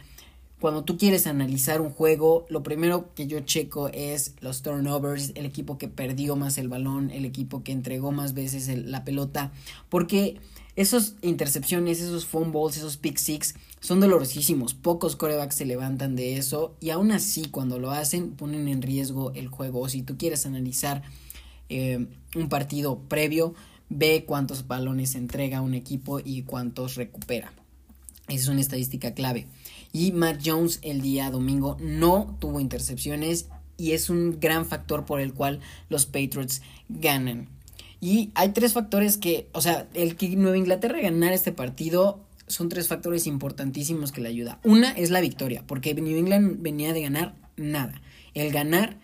Cuando 0.60 0.84
tú 0.84 0.98
quieres 0.98 1.28
analizar 1.28 1.82
un 1.82 1.92
juego, 1.92 2.48
lo 2.50 2.64
primero 2.64 3.14
que 3.14 3.28
yo 3.28 3.40
checo 3.42 3.90
es 3.90 4.34
los 4.42 4.64
turnovers, 4.64 5.34
el 5.36 5.46
equipo 5.46 5.78
que 5.78 5.88
perdió 5.88 6.36
más 6.36 6.58
el 6.58 6.68
balón, 6.68 7.12
el 7.12 7.26
equipo 7.26 7.64
que 7.64 7.72
entregó 7.72 8.12
más 8.12 8.34
veces 8.34 8.68
la 8.86 9.04
pelota, 9.04 9.52
porque 9.90 10.40
esas 10.76 11.16
intercepciones, 11.22 12.02
esos 12.02 12.26
fumbles, 12.26 12.78
esos 12.78 12.98
pick 12.98 13.18
six 13.18 13.54
son 13.82 14.00
dolorosísimos. 14.00 14.74
Pocos 14.74 15.16
corebacks 15.16 15.56
se 15.56 15.66
levantan 15.66 16.16
de 16.16 16.38
eso 16.38 16.76
y 16.80 16.90
aún 16.90 17.12
así 17.12 17.46
cuando 17.46 17.78
lo 17.78 17.92
hacen 17.92 18.32
ponen 18.32 18.68
en 18.68 18.82
riesgo 18.82 19.32
el 19.34 19.48
juego. 19.48 19.82
O 19.82 19.90
si 19.90 20.02
tú 20.02 20.18
quieres 20.18 20.48
analizar 20.48 21.04
eh, 21.72 22.06
un 22.36 22.50
partido 22.50 23.00
previo, 23.08 23.56
ve 23.90 24.26
cuántos 24.26 24.68
balones 24.68 25.16
entrega 25.16 25.62
un 25.62 25.74
equipo 25.74 26.20
y 26.20 26.44
cuántos 26.44 26.96
recupera. 26.96 27.54
Esa 28.28 28.44
es 28.44 28.48
una 28.48 28.62
estadística 28.62 29.14
clave. 29.14 29.48
Y 29.94 30.12
Matt 30.12 30.42
Jones 30.46 30.80
el 30.82 31.02
día 31.02 31.32
domingo 31.32 31.78
no 31.80 32.38
tuvo 32.40 32.60
intercepciones 32.60 33.48
y 33.78 33.94
es 33.94 34.10
un 34.10 34.40
gran 34.40 34.66
factor 34.66 35.06
por 35.06 35.22
el 35.22 35.34
cual 35.34 35.60
los 35.90 36.06
Patriots 36.06 36.62
ganan. 36.90 37.48
Y 38.00 38.32
hay 38.36 38.50
tres 38.50 38.74
factores 38.74 39.18
que, 39.18 39.48
o 39.54 39.62
sea, 39.62 39.88
el 39.94 40.16
que 40.18 40.30
Nueva 40.36 40.58
Inglaterra 40.58 41.00
ganara 41.00 41.34
este 41.34 41.52
partido 41.52 42.20
son 42.48 42.68
tres 42.68 42.88
factores 42.88 43.28
importantísimos 43.28 44.12
que 44.12 44.22
le 44.22 44.30
ayuda. 44.30 44.60
Una 44.64 44.92
es 44.92 45.10
la 45.10 45.22
victoria, 45.22 45.64
porque 45.66 45.94
New 45.94 46.18
England 46.18 46.62
venía 46.62 46.94
de 46.94 47.02
ganar 47.02 47.36
nada. 47.56 48.02
El 48.34 48.52
ganar 48.52 48.98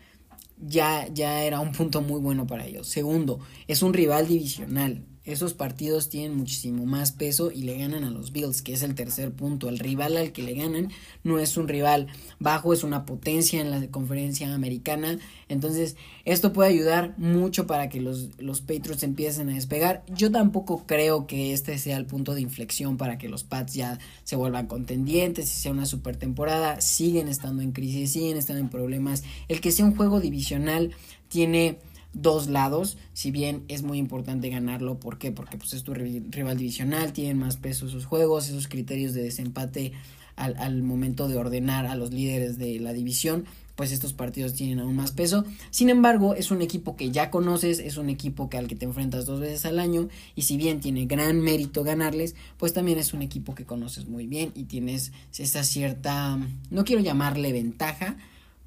ya, 0.57 1.07
ya 1.13 1.43
era 1.43 1.59
un 1.59 1.71
punto 1.71 2.01
muy 2.01 2.19
bueno 2.19 2.47
para 2.47 2.65
ellos. 2.65 2.87
Segundo, 2.87 3.39
es 3.67 3.81
un 3.81 3.93
rival 3.93 4.27
divisional. 4.27 5.05
Esos 5.27 5.53
partidos 5.53 6.07
tienen 6.07 6.37
muchísimo 6.37 6.85
más 6.85 7.11
peso 7.11 7.51
y 7.51 7.63
le 7.63 7.77
ganan 7.77 8.05
a 8.05 8.09
los 8.09 8.31
Bills, 8.31 8.61
que 8.61 8.71
es 8.71 8.81
el 8.81 8.95
tercer 8.95 9.31
punto. 9.33 9.67
El 9.67 9.77
rival 9.77 10.15
al 10.15 10.31
que 10.31 10.41
le 10.41 10.53
ganan 10.53 10.89
no 11.25 11.37
es 11.37 11.57
un 11.57 11.67
rival 11.67 12.07
bajo, 12.39 12.71
es 12.71 12.83
una 12.83 13.05
potencia 13.05 13.59
en 13.59 13.69
la 13.69 13.85
conferencia 13.87 14.53
americana. 14.53 15.19
Entonces, 15.49 15.97
esto 16.23 16.53
puede 16.53 16.69
ayudar 16.69 17.13
mucho 17.17 17.67
para 17.67 17.89
que 17.89 17.99
los, 17.99 18.29
los 18.39 18.61
Patriots 18.61 19.03
empiecen 19.03 19.49
a 19.49 19.55
despegar. 19.55 20.05
Yo 20.07 20.31
tampoco 20.31 20.85
creo 20.85 21.27
que 21.27 21.51
este 21.51 21.77
sea 21.77 21.97
el 21.97 22.05
punto 22.05 22.33
de 22.33 22.41
inflexión 22.41 22.95
para 22.95 23.17
que 23.17 23.27
los 23.27 23.43
Pats 23.43 23.73
ya 23.73 23.99
se 24.23 24.37
vuelvan 24.37 24.67
contendientes 24.67 25.51
y 25.51 25.61
sea 25.61 25.73
una 25.73 25.85
super 25.85 26.15
temporada. 26.15 26.79
Siguen 26.79 27.27
estando 27.27 27.61
en 27.61 27.73
crisis, 27.73 28.13
siguen 28.13 28.37
estando 28.37 28.61
en 28.61 28.69
problemas. 28.69 29.23
El 29.49 29.59
que 29.59 29.73
sea 29.73 29.85
un 29.85 29.95
juego 29.95 30.21
divisional 30.21 30.91
tiene 31.27 31.79
dos 32.13 32.47
lados, 32.47 32.97
si 33.13 33.31
bien 33.31 33.63
es 33.67 33.83
muy 33.83 33.97
importante 33.97 34.49
ganarlo, 34.49 34.99
¿por 34.99 35.17
qué? 35.17 35.31
Porque 35.31 35.57
pues 35.57 35.73
es 35.73 35.83
tu 35.83 35.93
rival 35.93 36.57
divisional, 36.57 37.13
tienen 37.13 37.37
más 37.37 37.57
peso 37.57 37.87
esos 37.87 38.05
juegos, 38.05 38.49
esos 38.49 38.67
criterios 38.67 39.13
de 39.13 39.23
desempate 39.23 39.93
al, 40.35 40.55
al 40.57 40.83
momento 40.83 41.27
de 41.27 41.37
ordenar 41.37 41.85
a 41.85 41.95
los 41.95 42.11
líderes 42.11 42.57
de 42.57 42.79
la 42.79 42.93
división, 42.93 43.45
pues 43.77 43.91
estos 43.91 44.11
partidos 44.11 44.53
tienen 44.53 44.79
aún 44.79 44.95
más 44.95 45.11
peso. 45.11 45.45
Sin 45.69 45.89
embargo, 45.89 46.33
es 46.33 46.49
un 46.49 46.63
equipo 46.63 46.95
que 46.95 47.11
ya 47.11 47.29
conoces, 47.29 47.79
es 47.79 47.97
un 47.97 48.09
equipo 48.09 48.49
que 48.49 48.57
al 48.57 48.67
que 48.67 48.75
te 48.75 48.85
enfrentas 48.85 49.27
dos 49.27 49.39
veces 49.39 49.65
al 49.65 49.77
año 49.77 50.09
y 50.35 50.41
si 50.41 50.57
bien 50.57 50.79
tiene 50.79 51.05
gran 51.05 51.39
mérito 51.39 51.83
ganarles, 51.83 52.35
pues 52.57 52.73
también 52.73 52.97
es 52.97 53.13
un 53.13 53.21
equipo 53.21 53.53
que 53.53 53.65
conoces 53.65 54.07
muy 54.07 54.25
bien 54.25 54.51
y 54.55 54.63
tienes 54.63 55.11
esa 55.37 55.63
cierta, 55.63 56.39
no 56.71 56.83
quiero 56.85 57.03
llamarle 57.03 57.53
ventaja, 57.53 58.17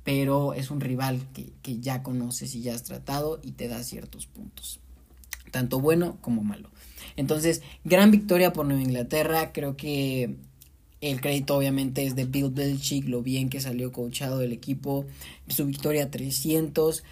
pero 0.05 0.55
es 0.55 0.71
un 0.71 0.81
rival 0.81 1.21
que, 1.63 1.79
ya 1.81 2.03
conoces 2.03 2.55
y 2.55 2.63
ya 2.63 2.75
has 2.75 2.83
tratado 2.83 3.41
y 3.43 3.53
te 3.53 3.69
da 3.69 3.83
ciertos 3.83 4.27
puntos, 4.27 4.81
tanto 5.51 5.81
bueno 5.81 6.19
como 6.21 6.43
malo. 6.43 6.71
Entonces, 7.17 7.63
gran 7.85 8.11
victoria 8.11 8.53
por 8.53 8.67
Nueva 8.67 8.83
Inglaterra, 8.83 9.53
creo 9.53 9.77
que 9.77 10.37
el 11.01 11.21
crédito 11.21 11.57
obviamente 11.57 12.05
es 12.05 12.15
de 12.15 12.25
Bill 12.25 12.51
Belichick, 12.51 13.09
lo 13.09 13.23
bien 13.23 13.49
que 13.49 13.61
salió 13.61 13.93
coachado 13.93 14.39
del 14.39 14.53
equipo, 14.53 15.07
su 15.49 15.67
victoria 15.67 16.11
300. 16.11 17.03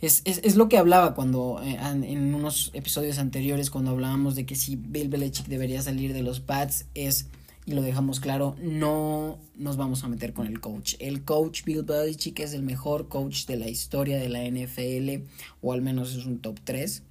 Es, 0.00 0.22
es, 0.24 0.40
es 0.44 0.56
lo 0.56 0.68
que 0.68 0.78
hablaba 0.78 1.14
cuando 1.14 1.60
eh, 1.62 1.76
en 1.82 2.34
unos 2.34 2.70
episodios 2.72 3.18
anteriores 3.18 3.70
cuando 3.70 3.90
hablábamos 3.90 4.36
de 4.36 4.46
que 4.46 4.54
si 4.54 4.76
Bill 4.76 5.08
Belichick 5.08 5.46
debería 5.46 5.82
salir 5.82 6.12
de 6.12 6.22
los 6.22 6.40
Pats 6.40 6.86
es 6.94 7.26
y 7.68 7.72
lo 7.72 7.82
dejamos 7.82 8.18
claro, 8.18 8.56
no 8.62 9.38
nos 9.54 9.76
vamos 9.76 10.02
a 10.02 10.08
meter 10.08 10.32
con 10.32 10.46
el 10.46 10.58
coach. 10.58 10.94
El 11.00 11.22
coach 11.22 11.64
Bill 11.64 11.82
Belichick 11.82 12.40
es 12.40 12.54
el 12.54 12.62
mejor 12.62 13.08
coach 13.08 13.44
de 13.44 13.58
la 13.58 13.68
historia 13.68 14.16
de 14.16 14.30
la 14.30 14.42
NFL, 14.42 15.28
o 15.60 15.74
al 15.74 15.82
menos 15.82 16.16
es 16.16 16.24
un 16.24 16.38
top 16.38 16.58
3. 16.64 17.02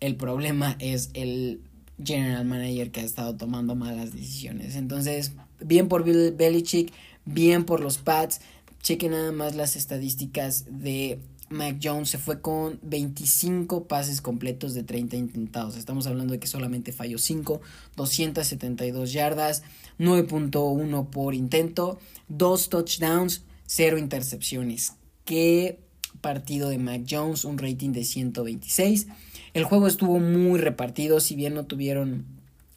El 0.00 0.16
problema 0.16 0.74
es 0.80 1.10
el 1.14 1.60
general 2.04 2.46
manager 2.46 2.90
que 2.90 2.98
ha 2.98 3.04
estado 3.04 3.36
tomando 3.36 3.76
malas 3.76 4.12
decisiones. 4.12 4.74
Entonces, 4.74 5.34
bien 5.60 5.86
por 5.86 6.02
Bill 6.02 6.32
Belichick, 6.32 6.92
bien 7.24 7.62
por 7.62 7.78
los 7.78 7.98
Pats. 7.98 8.40
Chequen 8.82 9.12
nada 9.12 9.30
más 9.30 9.54
las 9.54 9.76
estadísticas 9.76 10.64
de 10.68 11.20
Mac 11.50 11.78
Jones 11.82 12.10
se 12.10 12.18
fue 12.18 12.40
con 12.40 12.78
25 12.82 13.84
pases 13.86 14.20
completos 14.20 14.74
de 14.74 14.82
30 14.82 15.16
intentados. 15.16 15.76
Estamos 15.76 16.06
hablando 16.06 16.32
de 16.32 16.40
que 16.40 16.46
solamente 16.46 16.92
falló 16.92 17.18
5, 17.18 17.60
272 17.96 19.12
yardas, 19.12 19.62
9.1 19.98 21.10
por 21.10 21.34
intento, 21.34 21.98
2 22.28 22.68
touchdowns, 22.68 23.42
0 23.66 23.98
intercepciones. 23.98 24.94
Qué 25.24 25.80
partido 26.20 26.68
de 26.68 26.78
Mac 26.78 27.02
Jones, 27.08 27.44
un 27.44 27.58
rating 27.58 27.92
de 27.92 28.04
126. 28.04 29.06
El 29.54 29.64
juego 29.64 29.86
estuvo 29.86 30.18
muy 30.18 30.58
repartido, 30.60 31.20
si 31.20 31.36
bien 31.36 31.54
no 31.54 31.66
tuvieron 31.66 32.26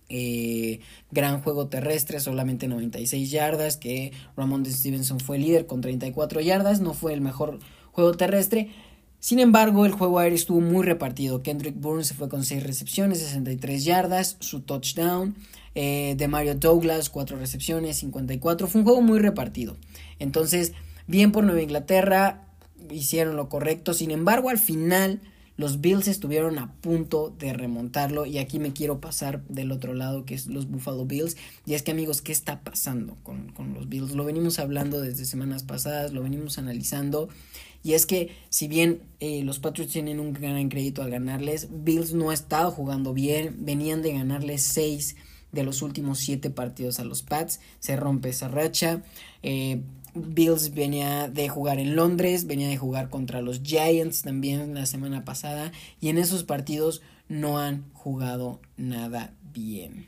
eh, 0.10 0.82
gran 1.12 1.42
juego 1.42 1.68
terrestre, 1.68 2.20
solamente 2.20 2.68
96 2.68 3.32
yardas, 3.32 3.78
que 3.78 4.12
Ramon 4.36 4.66
Stevenson 4.66 5.20
fue 5.20 5.38
líder 5.38 5.66
con 5.68 5.82
34 5.82 6.42
yardas, 6.42 6.82
no 6.82 6.94
fue 6.94 7.14
el 7.14 7.22
mejor 7.22 7.60
juego 7.92 8.14
terrestre. 8.14 8.72
Sin 9.20 9.40
embargo, 9.40 9.86
el 9.86 9.92
juego 9.92 10.20
aéreo 10.20 10.36
estuvo 10.36 10.62
muy 10.62 10.84
repartido. 10.84 11.44
Kendrick 11.44 11.80
Bourne 11.80 12.04
se 12.04 12.16
fue 12.16 12.28
con 12.28 12.44
6 12.44 12.64
recepciones, 12.64 13.20
63 13.20 13.84
yardas, 13.84 14.38
su 14.40 14.62
touchdown. 14.62 15.36
Eh, 15.74 16.16
de 16.18 16.28
Mario 16.28 16.56
Douglas, 16.56 17.10
4 17.10 17.38
recepciones, 17.38 17.98
54. 17.98 18.68
Fue 18.68 18.82
un 18.82 18.86
juego 18.86 19.02
muy 19.02 19.20
repartido. 19.20 19.78
Entonces, 20.20 20.74
bien 21.08 21.32
por 21.32 21.46
Nueva 21.46 21.62
Inglaterra, 21.62 22.48
hicieron 22.90 23.36
lo 23.38 23.48
correcto. 23.48 23.94
Sin 23.94 24.12
embargo, 24.12 24.50
al 24.50 24.58
final, 24.58 25.22
los 25.56 25.80
Bills 25.80 26.08
estuvieron 26.08 26.60
a 26.60 26.74
punto 26.82 27.34
de 27.38 27.54
remontarlo. 27.54 28.26
Y 28.26 28.38
aquí 28.38 28.60
me 28.60 28.74
quiero 28.74 29.00
pasar 29.00 29.46
del 29.48 29.72
otro 29.72 29.94
lado, 29.94 30.26
que 30.26 30.34
es 30.34 30.48
los 30.48 30.68
Buffalo 30.70 31.06
Bills. 31.06 31.38
Y 31.66 31.76
es 31.76 31.84
que, 31.84 31.92
amigos, 31.92 32.22
¿qué 32.22 32.34
está 32.34 32.62
pasando 32.64 33.16
con, 33.24 33.52
con 33.54 33.74
los 33.74 33.88
Bills? 33.88 34.12
Lo 34.12 34.26
venimos 34.26 34.60
hablando 34.60 35.00
desde 35.00 35.26
semanas 35.26 35.64
pasadas, 35.64 36.12
lo 36.12 36.22
venimos 36.22 36.58
analizando. 36.58 37.30
Y 37.84 37.94
es 37.94 38.06
que 38.06 38.36
si 38.50 38.68
bien 38.68 39.02
eh, 39.20 39.44
los 39.44 39.60
Patriots 39.60 39.94
tienen 39.94 40.20
un 40.20 40.34
gran 40.34 40.70
crédito 40.70 41.02
al 41.02 41.10
ganarles, 41.10 41.68
Bills 41.72 42.14
no 42.14 42.30
ha 42.30 42.34
estado 42.34 42.72
jugando 42.72 43.14
bien, 43.14 43.56
venían 43.60 44.02
de 44.02 44.14
ganarles 44.14 44.64
6 44.64 45.16
de 45.52 45.64
los 45.64 45.82
últimos 45.82 46.20
7 46.20 46.50
partidos 46.52 47.00
a 47.00 47.04
los 47.04 47.24
Pats, 47.24 47.60
se 47.80 47.96
rompe 47.96 48.30
esa 48.30 48.48
racha. 48.48 49.02
Eh, 49.42 49.82
Bills 50.14 50.74
venía 50.74 51.30
de 51.30 51.50
jugar 51.50 51.80
en 51.80 51.96
Londres, 51.96 52.46
venía 52.46 52.68
de 52.68 52.78
jugar 52.78 53.10
contra 53.10 53.42
los 53.42 53.62
Giants 53.64 54.22
también 54.22 54.74
la 54.74 54.86
semana 54.86 55.24
pasada 55.24 55.72
y 56.02 56.10
en 56.10 56.18
esos 56.18 56.44
partidos 56.44 57.02
no 57.30 57.60
han 57.60 57.90
jugado 57.94 58.60
nada 58.78 59.34
bien. 59.54 60.08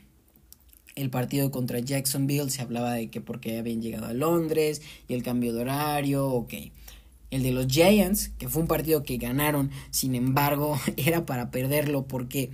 El 0.94 1.10
partido 1.10 1.50
contra 1.50 1.80
Jacksonville 1.80 2.50
se 2.50 2.62
hablaba 2.62 2.92
de 2.92 3.08
que 3.10 3.20
porque 3.20 3.58
habían 3.58 3.82
llegado 3.82 4.06
a 4.06 4.12
Londres 4.12 4.82
y 5.08 5.14
el 5.14 5.22
cambio 5.22 5.52
de 5.52 5.62
horario, 5.62 6.28
ok 6.28 6.54
el 7.34 7.42
de 7.42 7.52
los 7.52 7.66
Giants, 7.66 8.30
que 8.38 8.48
fue 8.48 8.62
un 8.62 8.68
partido 8.68 9.02
que 9.02 9.16
ganaron, 9.16 9.70
sin 9.90 10.14
embargo, 10.14 10.78
era 10.96 11.26
para 11.26 11.50
perderlo 11.50 12.06
porque 12.06 12.50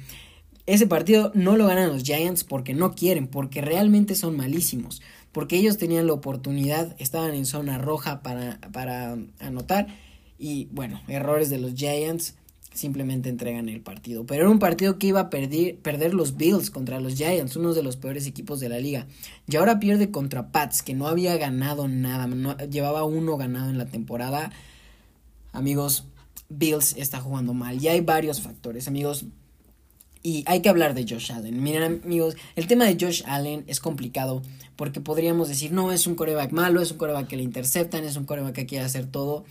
ese 0.66 0.86
partido 0.86 1.32
no 1.34 1.56
lo 1.56 1.66
ganan 1.66 1.88
los 1.88 2.02
Giants 2.02 2.44
porque 2.44 2.74
no 2.74 2.94
quieren, 2.94 3.26
porque 3.26 3.60
realmente 3.60 4.14
son 4.14 4.36
malísimos, 4.36 5.02
porque 5.32 5.56
ellos 5.56 5.78
tenían 5.78 6.06
la 6.06 6.12
oportunidad, 6.12 6.94
estaban 6.98 7.34
en 7.34 7.46
zona 7.46 7.78
roja 7.78 8.22
para, 8.22 8.60
para 8.72 9.16
anotar 9.38 9.88
y 10.38 10.68
bueno, 10.72 11.00
errores 11.08 11.50
de 11.50 11.58
los 11.58 11.74
Giants 11.74 12.34
simplemente 12.72 13.28
entregan 13.28 13.68
el 13.68 13.80
partido. 13.80 14.24
Pero 14.26 14.42
era 14.42 14.50
un 14.50 14.58
partido 14.58 14.98
que 14.98 15.08
iba 15.08 15.20
a 15.20 15.30
perder, 15.30 15.78
perder 15.78 16.14
los 16.14 16.36
Bills 16.36 16.70
contra 16.70 17.00
los 17.00 17.14
Giants, 17.14 17.56
uno 17.56 17.74
de 17.74 17.82
los 17.82 17.96
peores 17.96 18.26
equipos 18.26 18.60
de 18.60 18.68
la 18.68 18.78
liga. 18.78 19.06
Y 19.46 19.56
ahora 19.56 19.80
pierde 19.80 20.10
contra 20.10 20.52
Pats, 20.52 20.82
que 20.82 20.94
no 20.94 21.08
había 21.08 21.36
ganado 21.36 21.88
nada, 21.88 22.28
llevaba 22.66 23.04
uno 23.04 23.36
ganado 23.36 23.70
en 23.70 23.78
la 23.78 23.86
temporada. 23.86 24.52
Amigos, 25.52 26.04
Bills 26.48 26.96
está 26.96 27.20
jugando 27.20 27.54
mal. 27.54 27.82
Y 27.82 27.88
hay 27.88 28.00
varios 28.00 28.40
factores, 28.40 28.88
amigos. 28.88 29.24
Y 30.22 30.44
hay 30.46 30.60
que 30.60 30.68
hablar 30.68 30.94
de 30.94 31.06
Josh 31.08 31.32
Allen. 31.32 31.62
Miren, 31.62 32.02
amigos, 32.04 32.36
el 32.56 32.66
tema 32.66 32.84
de 32.84 32.96
Josh 33.00 33.22
Allen 33.26 33.64
es 33.66 33.80
complicado 33.80 34.42
porque 34.76 35.00
podríamos 35.00 35.48
decir, 35.48 35.72
no, 35.72 35.92
es 35.92 36.06
un 36.06 36.14
coreback 36.14 36.52
malo, 36.52 36.80
es 36.80 36.90
un 36.90 36.98
coreback 36.98 37.28
que 37.28 37.36
le 37.36 37.42
interceptan, 37.42 38.04
es 38.04 38.16
un 38.16 38.24
coreback 38.24 38.54
que 38.54 38.66
quiere 38.66 38.84
hacer 38.84 39.06
todo. 39.06 39.44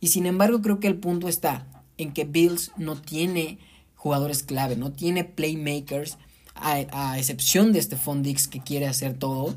Y 0.00 0.08
sin 0.08 0.26
embargo, 0.26 0.62
creo 0.62 0.80
que 0.80 0.88
el 0.88 0.96
punto 0.96 1.28
está 1.28 1.66
en 1.98 2.12
que 2.12 2.24
Bills 2.24 2.72
no 2.76 3.00
tiene 3.00 3.58
jugadores 3.94 4.42
clave, 4.42 4.76
no 4.76 4.92
tiene 4.92 5.24
playmakers, 5.24 6.18
a, 6.54 7.18
excepción 7.18 7.72
de 7.72 7.78
este 7.78 7.96
Dix 8.20 8.48
que 8.48 8.60
quiere 8.60 8.86
hacer 8.86 9.14
todo. 9.14 9.54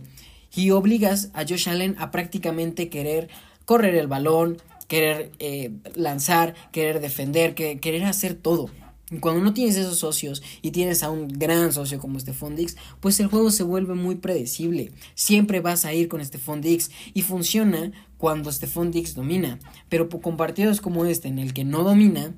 Y 0.56 0.72
obligas 0.72 1.30
a 1.34 1.42
Josh 1.42 1.70
Allen 1.70 1.96
a 2.00 2.12
prácticamente 2.12 2.90
querer 2.90 3.30
correr 3.66 3.96
el 3.96 4.08
balón, 4.08 4.58
querer 4.90 5.32
eh, 5.40 5.72
lanzar, 5.96 6.56
querer 6.74 7.00
defender, 7.00 7.56
querer 7.56 8.04
hacer 8.04 8.34
todo. 8.34 8.70
cuando 9.22 9.42
no 9.42 9.54
tienes 9.54 9.78
esos 9.78 10.00
socios 10.00 10.44
y 10.62 10.72
tienes 10.72 11.04
a 11.04 11.10
un 11.10 11.28
gran 11.28 11.72
socio 11.72 12.00
como 12.00 12.20
Stephon 12.20 12.56
Dix, 12.56 12.76
pues 13.00 13.20
el 13.20 13.28
juego 13.28 13.52
se 13.52 13.64
vuelve 13.64 13.94
muy 13.94 14.16
predecible. 14.16 14.92
Siempre 15.16 15.62
vas 15.62 15.86
a 15.86 15.94
ir 15.94 16.10
con 16.10 16.26
Stephon 16.26 16.62
Dix 16.62 16.92
y 17.14 17.22
funciona 17.22 17.92
cuando 18.18 18.52
Stephon 18.52 18.92
Dix 18.92 19.14
domina. 19.14 19.60
Pero 19.90 20.10
con 20.10 20.38
partidos 20.38 20.82
como 20.82 21.06
este, 21.06 21.28
en 21.28 21.40
el 21.40 21.54
que 21.54 21.64
no 21.64 21.84
domina, 21.84 22.36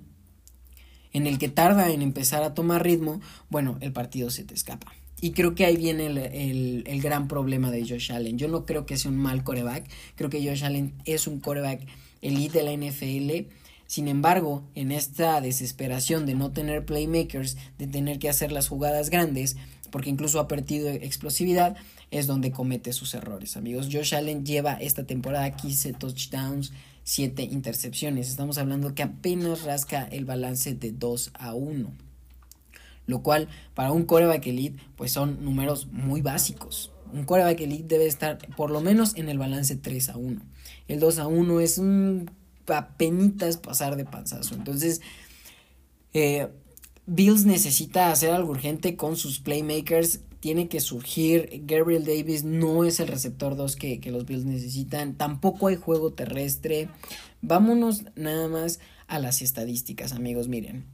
en 1.14 1.28
el 1.28 1.40
que 1.40 1.50
tarda 1.50 1.90
en 1.90 2.02
empezar 2.02 2.44
a 2.44 2.54
tomar 2.54 2.84
ritmo, 2.84 3.22
bueno, 3.50 3.78
el 3.80 3.94
partido 3.94 4.30
se 4.30 4.44
te 4.44 4.54
escapa. 4.54 4.92
Y 5.22 5.32
creo 5.32 5.56
que 5.56 5.66
ahí 5.66 5.78
viene 5.78 6.08
el, 6.08 6.84
el, 6.86 7.02
gran 7.02 7.28
problema 7.28 7.70
de 7.70 7.88
Josh 7.88 8.12
Allen. 8.12 8.38
Yo 8.38 8.48
no 8.48 8.66
creo 8.66 8.86
que 8.86 8.98
sea 8.98 9.12
un 9.12 9.18
mal 9.18 9.44
coreback. 9.44 9.88
Creo 10.16 10.30
que 10.30 10.44
Josh 10.46 10.66
Allen 10.66 10.96
es 11.06 11.28
un 11.28 11.40
coreback 11.40 11.88
elite 12.22 12.60
de 12.60 12.64
la 12.64 12.74
NFL. 12.74 13.50
Sin 13.88 14.08
embargo, 14.08 14.64
en 14.76 14.92
esta 14.92 15.42
desesperación 15.42 16.26
de 16.26 16.36
no 16.36 16.52
tener 16.52 16.86
playmakers, 16.86 17.58
de 17.78 17.88
tener 17.88 18.20
que 18.20 18.30
hacer 18.30 18.52
las 18.52 18.70
jugadas 18.70 19.10
grandes, 19.10 19.58
porque 19.92 20.10
incluso 20.10 20.40
ha 20.40 20.48
perdido 20.48 20.90
explosividad, 20.90 21.76
es 22.10 22.26
donde 22.26 22.52
comete 22.52 22.94
sus 22.94 23.14
errores, 23.14 23.58
amigos. 23.58 23.90
Josh 23.92 24.16
Allen 24.16 24.46
lleva 24.46 24.74
esta 24.74 25.06
temporada 25.06 25.56
15 25.56 25.94
touchdowns, 25.94 26.72
7 27.04 27.44
intercepciones. 27.44 28.30
Estamos 28.30 28.58
hablando 28.58 28.96
que 28.96 29.04
apenas 29.04 29.64
rasca 29.64 30.04
el 30.04 30.24
balance 30.24 30.74
de 30.74 30.92
2 30.92 31.32
a 31.34 31.54
1. 31.54 31.92
lo 33.08 33.24
cual 33.24 33.50
para 33.74 33.92
un 33.92 34.06
coreback 34.06 34.48
elite 34.48 34.82
pues 34.96 35.12
son 35.12 35.44
números 35.44 35.88
muy 35.88 36.22
básicos. 36.22 36.92
Un 37.14 37.26
coreback 37.26 37.60
elite 37.62 37.88
debe 37.88 38.08
estar 38.08 38.38
por 38.56 38.72
lo 38.72 38.82
menos 38.82 39.16
en 39.16 39.30
el 39.30 39.38
balance 39.38 39.76
3 39.76 40.10
a 40.10 40.18
1. 40.18 40.42
El 40.88 41.00
2 41.00 41.20
a 41.20 41.28
1 41.28 41.60
es 41.60 41.78
un 41.78 42.32
apenitas 42.68 43.58
pasar 43.58 43.96
de 43.96 44.06
panzazo. 44.06 44.56
Entonces, 44.56 45.02
eh, 46.14 46.48
Bills 47.06 47.46
necesita 47.46 48.12
hacer 48.12 48.32
algo 48.32 48.52
urgente 48.52 48.96
con 48.96 49.18
sus 49.18 49.40
playmakers. 49.40 50.22
Tiene 50.40 50.68
que 50.68 50.80
surgir. 50.80 51.64
Gabriel 51.66 52.06
Davis 52.06 52.44
no 52.44 52.84
es 52.86 53.00
el 53.00 53.08
receptor 53.08 53.56
2 53.56 53.76
que, 53.76 54.00
que 54.00 54.12
los 54.12 54.26
Bills 54.26 54.46
necesitan. 54.46 55.16
Tampoco 55.16 55.68
hay 55.68 55.76
juego 55.76 56.14
terrestre. 56.14 56.90
Vámonos 57.42 58.06
nada 58.16 58.48
más 58.48 58.80
a 59.08 59.20
las 59.20 59.42
estadísticas, 59.42 60.14
amigos. 60.14 60.48
Miren. 60.48 60.86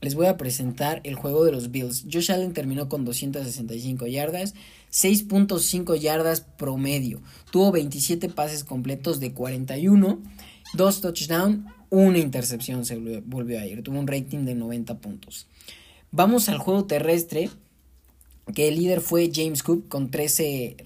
Les 0.00 0.14
voy 0.14 0.26
a 0.26 0.38
presentar 0.38 1.02
el 1.04 1.14
juego 1.14 1.44
de 1.44 1.52
los 1.52 1.70
Bills. 1.70 2.06
Josh 2.10 2.32
Allen 2.32 2.54
terminó 2.54 2.88
con 2.88 3.04
265 3.04 4.06
yardas, 4.06 4.54
6.5 4.92 5.98
yardas 5.98 6.40
promedio. 6.40 7.20
Tuvo 7.50 7.72
27 7.72 8.28
pases 8.28 8.64
completos 8.64 9.20
de 9.20 9.32
41, 9.32 10.18
2 10.74 11.00
touchdowns, 11.00 11.66
una 11.90 12.18
intercepción 12.18 12.84
se 12.84 12.96
volvió 12.96 13.60
a 13.60 13.66
ir. 13.66 13.82
Tuvo 13.82 13.98
un 13.98 14.06
rating 14.06 14.44
de 14.44 14.54
90 14.54 14.98
puntos. 14.98 15.46
Vamos 16.12 16.48
al 16.48 16.58
juego 16.58 16.84
terrestre. 16.84 17.50
Que 18.54 18.66
el 18.66 18.76
líder 18.76 19.00
fue 19.00 19.30
James 19.32 19.62
Cook 19.62 19.86
con 19.86 20.10
13, 20.10 20.76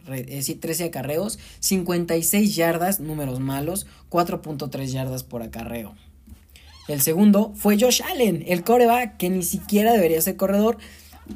13 0.61 0.85
acarreos, 0.85 1.39
56 1.61 2.55
yardas, 2.55 3.01
números 3.01 3.41
malos, 3.41 3.87
4.3 4.11 4.85
yardas 4.87 5.23
por 5.23 5.41
acarreo. 5.41 5.95
El 6.89 7.01
segundo 7.01 7.55
fue 7.55 7.79
Josh 7.81 8.03
Allen, 8.03 8.45
el 8.47 8.65
coreback 8.65 9.17
que 9.17 9.31
ni 9.31 9.43
siquiera 9.43 9.95
debería 9.95 10.21
ser 10.21 10.37
corredor. 10.37 10.77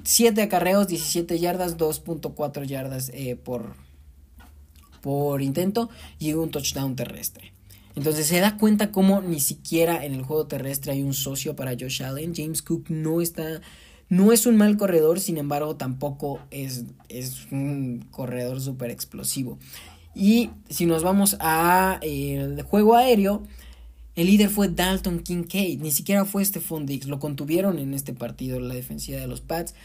7 0.05 0.43
acarreos, 0.43 0.89
17 0.89 1.39
yardas, 1.39 1.77
2.4 1.77 2.65
yardas 2.65 3.11
eh, 3.15 3.37
por, 3.37 3.75
por 5.01 5.43
intento 5.43 5.89
y 6.19 6.33
un 6.35 6.51
touchdown 6.51 6.97
terrestre. 6.97 7.53
Entonces 7.97 8.27
se 8.27 8.39
da 8.39 8.57
cuenta 8.57 8.93
cómo 8.93 9.23
ni 9.23 9.41
siquiera 9.41 10.05
en 10.05 10.15
el 10.15 10.23
juego 10.23 10.47
terrestre 10.47 10.93
hay 10.93 11.03
un 11.03 11.15
socio 11.15 11.57
para 11.57 11.73
Josh 11.73 12.03
Allen. 12.03 12.33
James 12.35 12.63
Cook 12.63 12.91
no 12.91 13.21
está, 13.21 13.61
no 14.09 14.31
es 14.33 14.47
un 14.47 14.57
mal 14.57 14.77
corredor, 14.77 15.19
sin 15.19 15.37
embargo 15.37 15.75
tampoco 15.75 16.39
es, 16.53 16.85
es 17.09 17.47
un 17.51 18.07
corredor 18.11 18.61
súper 18.61 18.91
explosivo. 18.91 19.59
Y 20.15 20.51
si 20.69 20.87
nos 20.87 21.03
vamos 21.03 21.37
a 21.41 21.99
eh, 22.03 22.63
juego 22.67 22.95
aéreo, 22.95 23.43
el 24.19 24.27
líder 24.27 24.51
fue 24.51 24.67
Dalton 24.67 25.21
Kincaid, 25.21 25.81
ni 25.81 25.93
siquiera 25.93 26.25
fue 26.25 26.45
Stephon 26.45 26.87
Diggs, 26.87 27.07
lo 27.07 27.21
contuvieron 27.21 27.79
en 27.79 27.95
este 27.95 28.13
partido 28.13 28.59
la 28.59 28.75
defensiva 28.75 29.21
de 29.21 29.29
los 29.29 29.41
Pats. 29.41 29.77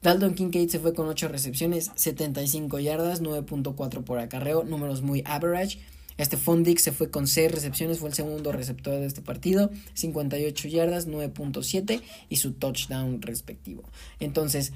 Dalton 0.00 0.32
Kincaid 0.34 0.70
se 0.70 0.78
fue 0.78 0.94
con 0.94 1.06
8 1.06 1.28
recepciones, 1.28 1.90
75 1.94 2.78
yardas, 2.78 3.20
9.4 3.20 4.02
por 4.02 4.18
acarreo, 4.20 4.64
números 4.64 5.02
muy 5.02 5.22
average. 5.26 5.80
Stephon 6.18 6.64
Diggs 6.64 6.80
se 6.80 6.92
fue 6.92 7.10
con 7.10 7.26
6 7.26 7.52
recepciones, 7.52 7.98
fue 7.98 8.08
el 8.08 8.14
segundo 8.14 8.52
receptor 8.52 8.98
de 8.98 9.04
este 9.04 9.20
partido, 9.20 9.70
58 9.92 10.68
yardas, 10.68 11.06
9.7 11.06 12.00
y 12.30 12.36
su 12.36 12.52
touchdown 12.52 13.20
respectivo. 13.20 13.82
Entonces, 14.18 14.72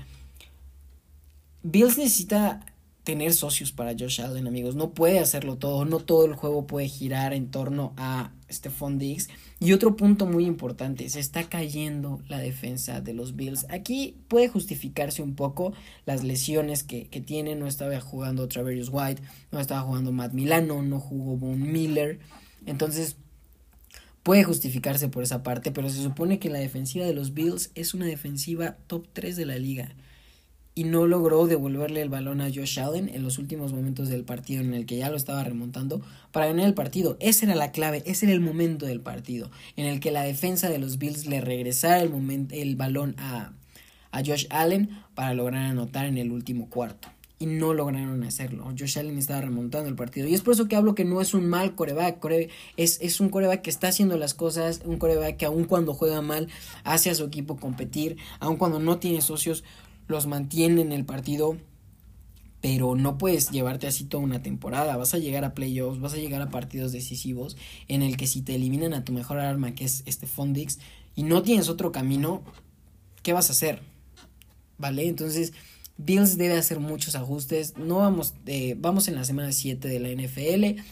Bills 1.63 1.97
necesita 1.97 2.61
tener 3.09 3.33
socios 3.33 3.73
para 3.73 3.95
Josh 3.99 4.21
Allen, 4.21 4.47
amigos. 4.47 4.77
No 4.77 4.91
puede 4.91 5.19
hacerlo 5.19 5.57
todo, 5.57 5.87
no 5.87 5.99
todo 5.99 6.27
el 6.27 6.35
juego 6.35 6.67
puede 6.67 6.89
girar 6.89 7.33
en 7.33 7.51
torno 7.51 7.95
a 7.97 8.33
Stephon 8.53 8.99
Diggs. 8.99 9.31
Y 9.61 9.73
otro 9.73 9.97
punto 9.97 10.27
muy 10.27 10.45
importante, 10.45 11.09
se 11.09 11.19
está 11.19 11.49
cayendo 11.49 12.21
la 12.29 12.37
defensa 12.37 13.01
de 13.01 13.15
los 13.15 13.35
Bills. 13.35 13.65
Aquí 13.71 14.19
puede 14.29 14.49
justificarse 14.49 15.23
un 15.23 15.37
poco 15.37 15.73
las 16.05 16.23
lesiones 16.23 16.85
que, 16.85 17.09
que 17.09 17.23
tiene. 17.23 17.55
No 17.55 17.67
estaba 17.67 17.99
jugando 17.99 18.47
Traverius 18.47 18.91
White, 18.93 19.23
no 19.53 19.59
estaba 19.59 19.81
jugando 19.81 20.13
Matt 20.13 20.35
Milano, 20.35 20.83
no 20.83 21.01
jugó 21.01 21.39
Von 21.39 21.73
Miller. 21.73 22.19
Entonces, 22.67 23.17
puede 24.23 24.45
justificarse 24.45 25.09
por 25.09 25.23
esa 25.23 25.43
parte, 25.43 25.71
pero 25.71 25.89
se 25.89 26.03
supone 26.03 26.39
que 26.39 26.51
la 26.51 26.59
defensiva 26.59 27.07
de 27.07 27.15
los 27.15 27.33
Bills 27.33 27.71
es 27.75 27.95
una 27.95 28.05
defensiva 28.05 28.77
top 28.87 29.07
3 29.15 29.35
de 29.35 29.47
la 29.47 29.57
liga 29.57 29.95
y 30.79 30.85
no 30.85 31.09
logró 31.09 31.49
devolverle 31.49 32.03
el 32.03 32.09
balón 32.09 32.41
a 32.41 32.53
Josh 32.55 32.79
Allen 32.79 33.09
en 33.13 33.25
los 33.25 33.39
últimos 33.39 33.73
momentos 33.73 34.09
del 34.09 34.23
partido 34.23 34.63
en 34.63 34.75
el 34.75 34.87
que 34.87 34.97
ya 34.97 35.11
lo 35.11 35.17
estaba 35.17 35.43
remontando 35.43 36.01
para 36.31 36.47
ganar 36.47 36.67
el 36.67 36.75
partido. 36.75 37.17
Esa 37.19 37.47
era 37.47 37.57
la 37.57 37.73
clave, 37.73 38.05
ese 38.07 38.27
era 38.27 38.33
el 38.33 38.41
momento 38.41 38.87
del 38.87 39.01
partido 39.01 39.51
en 39.75 39.87
el 39.87 39.99
que 39.99 40.13
la 40.13 40.23
defensa 40.23 40.69
de 40.69 40.79
los 40.79 40.99
Bills 40.99 41.27
le 41.27 41.41
regresara 41.41 42.01
el, 42.01 42.11
momento, 42.11 42.55
el 42.55 42.77
balón 42.77 43.17
a, 43.19 43.55
a 44.13 44.23
Josh 44.25 44.47
Allen 44.51 44.91
para 45.17 45.35
lograr 45.35 45.65
anotar 45.65 46.07
en 46.07 46.17
el 46.17 46.31
último 46.31 46.71
cuarto. 46.71 47.09
Y 47.41 47.47
no 47.47 47.75
lograron 47.75 48.23
hacerlo. 48.23 48.73
Josh 48.79 49.01
Allen 49.01 49.19
estaba 49.19 49.41
remontando 49.41 49.89
el 49.89 49.97
partido. 49.97 50.29
Y 50.29 50.35
es 50.35 50.43
por 50.43 50.55
eso 50.55 50.69
que 50.69 50.77
hablo 50.77 50.95
que 50.95 51.05
no 51.05 51.21
es 51.21 51.35
un 51.35 51.49
mal 51.49 51.75
coreback. 51.75 52.25
es, 52.77 53.01
es 53.01 53.19
un 53.19 53.31
coreback 53.31 53.63
que 53.63 53.71
está 53.71 53.89
haciendo 53.89 54.17
las 54.17 54.35
cosas. 54.35 54.83
Un 54.85 54.99
coreback 54.99 55.39
que 55.39 55.47
aun 55.47 55.65
cuando 55.65 55.95
juega 55.95 56.21
mal 56.21 56.49
hace 56.85 57.11
a 57.11 57.15
su 57.17 57.25
equipo 57.25 57.57
competir. 57.57 58.17
Aun 58.41 58.57
cuando 58.57 58.81
no 58.81 58.99
tiene 58.99 59.23
socios 59.23 59.63
los 60.09 60.27
mantiene 60.27 60.81
en 60.81 60.93
el 60.93 61.05
partido, 61.05 61.57
pero 62.61 62.97
no 62.97 63.19
puedes 63.19 63.51
llevarte 63.51 63.87
así 63.87 64.05
toda 64.05 64.25
una 64.25 64.43
temporada. 64.43 64.97
Vas 64.97 65.15
a 65.15 65.19
llegar 65.19 65.45
a 65.45 65.55
playoffs, 65.55 66.01
vas 66.01 66.15
a 66.15 66.17
llegar 66.17 66.43
a 66.43 66.51
partidos 66.51 66.91
decisivos 66.93 67.57
en 67.87 68.03
el 68.03 68.17
que 68.17 68.27
si 68.27 68.43
te 68.43 68.57
eliminan 68.57 68.95
a 68.95 69.05
tu 69.05 69.13
mejor 69.13 69.39
arma, 69.39 69.75
que 69.75 69.85
es 69.85 70.03
este 70.07 70.27
Fondix, 70.27 70.81
y 71.15 71.23
no 71.23 71.43
tienes 71.43 71.69
otro 71.69 71.93
camino, 71.93 72.43
¿qué 73.23 73.33
vas 73.33 73.51
a 73.51 73.53
hacer? 73.53 73.83
¿Vale? 74.79 75.07
Entonces, 75.07 75.53
Bills 75.99 76.39
debe 76.39 76.57
hacer 76.57 76.81
muchos 76.81 77.15
ajustes. 77.15 77.77
No 77.77 77.99
vamos, 77.99 78.35
eh, 78.47 78.77
vamos 78.79 79.09
en 79.09 79.15
la 79.15 79.25
semana 79.25 79.53
7 79.53 79.89
de 79.89 80.01
la 80.01 80.09
NFL. 80.09 80.83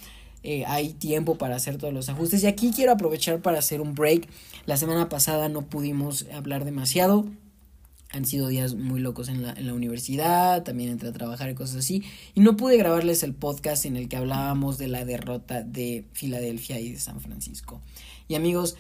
Eh, 0.43 0.65
hay 0.67 0.93
tiempo 0.93 1.39
para 1.39 1.57
hacer 1.57 1.79
todos 1.79 1.95
los 1.95 2.09
ajustes. 2.09 2.43
Y 2.43 2.47
aquí 2.47 2.73
quiero 2.75 2.93
aprovechar 2.93 3.41
para 3.41 3.59
hacer 3.59 3.81
un 3.81 3.95
break. 3.95 4.29
La 4.67 4.77
semana 4.77 5.09
pasada 5.09 5.49
no 5.49 5.63
pudimos 5.63 6.27
hablar 6.33 6.65
demasiado 6.65 7.25
han 8.11 8.25
sido 8.25 8.49
días 8.49 8.75
muy 8.75 9.01
locos 9.01 9.29
en 9.29 9.43
la, 9.43 9.53
en 9.53 9.67
la 9.67 9.75
universidad, 9.75 10.63
también 10.63 10.91
entré 10.91 11.09
a 11.09 11.13
trabajar 11.13 11.51
y 11.51 11.55
cosas 11.55 11.77
así, 11.77 12.03
y 12.35 12.41
no 12.41 12.57
pude 12.57 12.77
grabarles 12.77 13.23
el 13.23 13.35
podcast 13.35 13.85
en 13.85 13.97
el 13.97 14.09
que 14.09 14.17
hablábamos 14.17 14.79
de 14.79 14.89
la 14.89 15.05
derrota 15.05 15.63
de 15.63 16.05
Filadelfia 16.13 16.81
y 16.81 16.93
de 16.93 16.99
San 16.99 17.21
Francisco. 17.21 17.81
Y 18.29 18.35
amigos, 18.35 18.77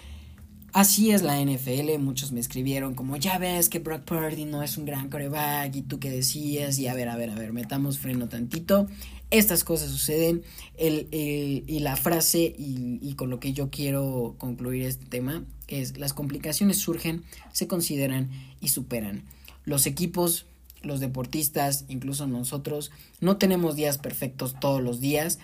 así 0.72 1.10
es 1.10 1.22
la 1.22 1.40
NFL, 1.40 1.98
muchos 1.98 2.32
me 2.32 2.40
escribieron 2.40 2.94
como, 2.94 3.16
ya 3.16 3.38
ves 3.38 3.68
que 3.68 3.78
Brock 3.78 4.04
Purdy 4.04 4.44
no 4.44 4.62
es 4.62 4.76
un 4.76 4.84
gran 4.84 5.08
coreback, 5.08 5.74
y 5.74 5.82
tú 5.82 5.98
qué 5.98 6.10
decías, 6.10 6.78
y 6.78 6.86
a 6.86 6.94
ver, 6.94 7.08
a 7.08 7.16
ver, 7.16 7.30
a 7.30 7.34
ver, 7.34 7.52
metamos 7.52 7.98
freno 7.98 8.28
tantito. 8.28 8.86
Estas 9.30 9.64
cosas 9.64 9.90
suceden 9.90 10.42
el, 10.76 11.08
y 11.10 11.80
la 11.80 11.96
frase 11.96 12.54
y, 12.56 13.14
con 13.14 13.28
lo 13.28 13.40
que 13.40 13.52
yo 13.52 13.70
quiero 13.70 14.36
concluir 14.38 14.84
este 14.84 15.04
tema 15.06 15.44
es 15.66 15.98
las 15.98 16.12
complicaciones 16.12 16.78
surgen, 16.78 17.24
se 17.52 17.66
consideran 17.66 18.30
y 18.60 18.68
superan. 18.68 19.24
Los 19.64 19.86
equipos, 19.86 20.46
los 20.82 21.00
deportistas, 21.00 21.84
incluso 21.88 22.28
nosotros, 22.28 22.92
no 23.20 23.36
tenemos 23.36 23.74
días 23.74 23.98
perfectos 23.98 24.54
todos 24.60 24.80
los 24.80 25.00
días. 25.00 25.40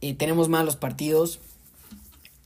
Eh, 0.00 0.14
tenemos 0.14 0.48
malos 0.48 0.76
partidos. 0.76 1.40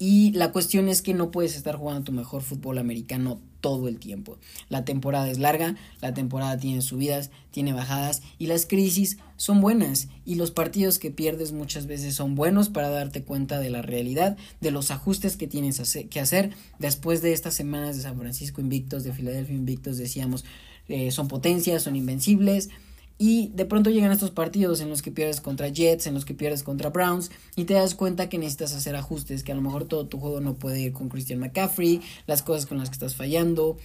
Y 0.01 0.33
la 0.33 0.51
cuestión 0.51 0.89
es 0.89 1.03
que 1.03 1.15
no 1.15 1.31
puedes 1.31 1.57
estar 1.57 1.77
jugando 1.77 2.03
tu 2.03 2.13
mejor 2.13 2.43
fútbol 2.43 2.79
americano 2.79 3.41
todo 3.65 3.89
el 3.89 3.99
tiempo. 3.99 4.37
La 4.69 4.85
temporada 4.85 5.31
es 5.31 5.39
larga, 5.39 5.75
la 6.03 6.13
temporada 6.13 6.59
tiene 6.59 6.83
subidas, 6.83 7.31
tiene 7.51 7.73
bajadas 7.73 8.21
y 8.39 8.47
las 8.47 8.67
crisis 8.67 9.17
son 9.39 9.63
buenas 9.63 10.09
y 10.27 10.35
los 10.35 10.51
partidos 10.51 10.99
que 10.99 11.11
pierdes 11.11 11.53
muchas 11.53 11.87
veces 11.87 12.15
son 12.15 12.35
buenos 12.35 12.69
para 12.69 12.91
darte 12.91 13.23
cuenta 13.23 13.59
de 13.61 13.71
la 13.71 13.81
realidad, 13.81 14.37
de 14.61 14.71
los 14.71 14.91
ajustes 14.91 15.39
que 15.39 15.47
tienes 15.47 15.81
que 16.11 16.21
hacer. 16.21 16.51
Después 16.79 17.23
de 17.23 17.33
estas 17.33 17.55
semanas 17.55 17.97
de 17.97 18.03
San 18.03 18.19
Francisco 18.19 18.61
invictos, 18.61 19.03
de 19.03 19.15
Filadelfia 19.15 19.57
invictos, 19.57 19.97
decíamos, 19.97 20.45
eh, 20.89 21.11
son 21.11 21.29
potencias, 21.29 21.85
son 21.85 21.97
invencibles. 21.97 22.69
Y 23.17 23.49
de 23.55 23.65
pronto 23.65 23.91
llegan 23.91 24.11
estos 24.11 24.33
partidos 24.33 24.81
en 24.81 24.89
los 24.89 25.01
que 25.01 25.13
pierdes 25.13 25.41
contra 25.41 25.69
Jets, 25.69 26.07
en 26.07 26.15
los 26.15 26.25
que 26.25 26.35
pierdes 26.35 26.65
contra 26.65 26.91
Browns, 26.91 27.31
y 27.55 27.65
te 27.65 27.75
das 27.75 27.95
cuenta 27.95 28.29
que 28.29 28.39
necesitas 28.39 28.75
hacer 28.75 28.97
ajustes, 28.97 29.45
que 29.45 29.53
a 29.53 29.55
lo 29.55 29.63
mejor 29.63 29.85
todo 29.85 30.07
tu 30.07 30.19
juego 30.19 30.41
no 30.41 30.55
puede 30.55 30.81
ir 30.81 30.93
con 30.93 31.09
Christian 31.09 31.39
McCaffrey, 31.39 32.01
las 32.27 32.43
cosas 32.43 32.67
con 32.67 32.79
las 32.79 32.91
que 32.91 32.95
estás 32.95 33.15
fallando, 33.15 33.77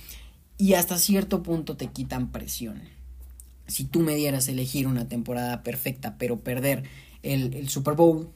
y 0.58 0.74
hasta 0.74 0.98
cierto 0.98 1.44
punto 1.44 1.78
te 1.78 1.88
quitan 1.88 2.32
presión. 2.32 2.82
Si 3.68 3.84
tú 3.84 4.00
me 4.00 4.16
dieras 4.16 4.48
elegir 4.48 4.88
una 4.88 5.08
temporada 5.08 5.62
perfecta, 5.62 6.16
pero 6.18 6.40
perder 6.40 6.84
el, 7.22 7.54
el 7.54 7.70
Super 7.70 7.94
Bowl, 7.94 8.30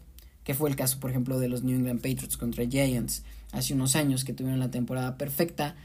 que 0.43 0.53
fue 0.53 0.69
el 0.69 0.75
caso, 0.75 0.99
por 0.99 1.09
ejemplo, 1.09 1.39
de 1.39 1.49
los 1.49 1.63
New 1.63 1.75
England 1.75 2.01
Patriots 2.01 2.37
contra 2.37 2.67
Giants 2.67 3.23
hace 3.51 3.73
unos 3.73 3.95
años 3.95 4.23
que 4.23 4.33
tuvieron 4.33 4.59
la 4.59 4.71
temporada 4.71 5.17
perfecta, 5.17 5.75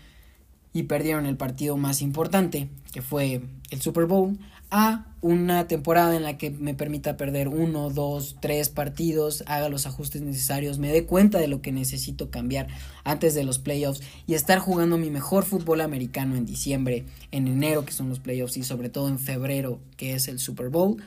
y 0.78 0.84
perdieron 0.84 1.26
el 1.26 1.36
partido 1.36 1.76
más 1.76 2.02
importante, 2.02 2.68
que 2.92 3.02
fue 3.02 3.42
el 3.70 3.82
Super 3.82 4.06
Bowl, 4.06 4.38
a 4.70 5.06
una 5.22 5.66
temporada 5.66 6.14
en 6.14 6.22
la 6.22 6.38
que 6.38 6.50
me 6.50 6.72
permita 6.72 7.16
perder 7.16 7.48
uno, 7.48 7.90
dos, 7.90 8.36
tres 8.40 8.68
partidos, 8.68 9.42
haga 9.46 9.68
los 9.68 9.86
ajustes 9.86 10.22
necesarios, 10.22 10.78
me 10.78 10.92
dé 10.92 11.04
cuenta 11.04 11.38
de 11.38 11.48
lo 11.48 11.62
que 11.62 11.72
necesito 11.72 12.30
cambiar 12.30 12.68
antes 13.02 13.34
de 13.34 13.42
los 13.42 13.58
playoffs 13.58 14.02
y 14.28 14.34
estar 14.34 14.60
jugando 14.60 14.98
mi 14.98 15.10
mejor 15.10 15.44
fútbol 15.44 15.80
americano 15.80 16.36
en 16.36 16.46
diciembre, 16.46 17.06
en 17.32 17.48
enero 17.48 17.84
que 17.84 17.92
son 17.92 18.08
los 18.08 18.20
playoffs 18.20 18.56
y 18.56 18.62
sobre 18.62 18.88
todo 18.88 19.08
en 19.08 19.18
febrero 19.18 19.80
que 19.96 20.14
es 20.14 20.28
el 20.28 20.38
Super 20.38 20.68
Bowl, 20.68 21.02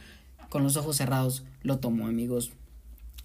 con 0.50 0.64
los 0.64 0.76
ojos 0.76 0.98
cerrados 0.98 1.46
lo 1.64 1.78
tomo 1.80 2.08
amigos. 2.08 2.52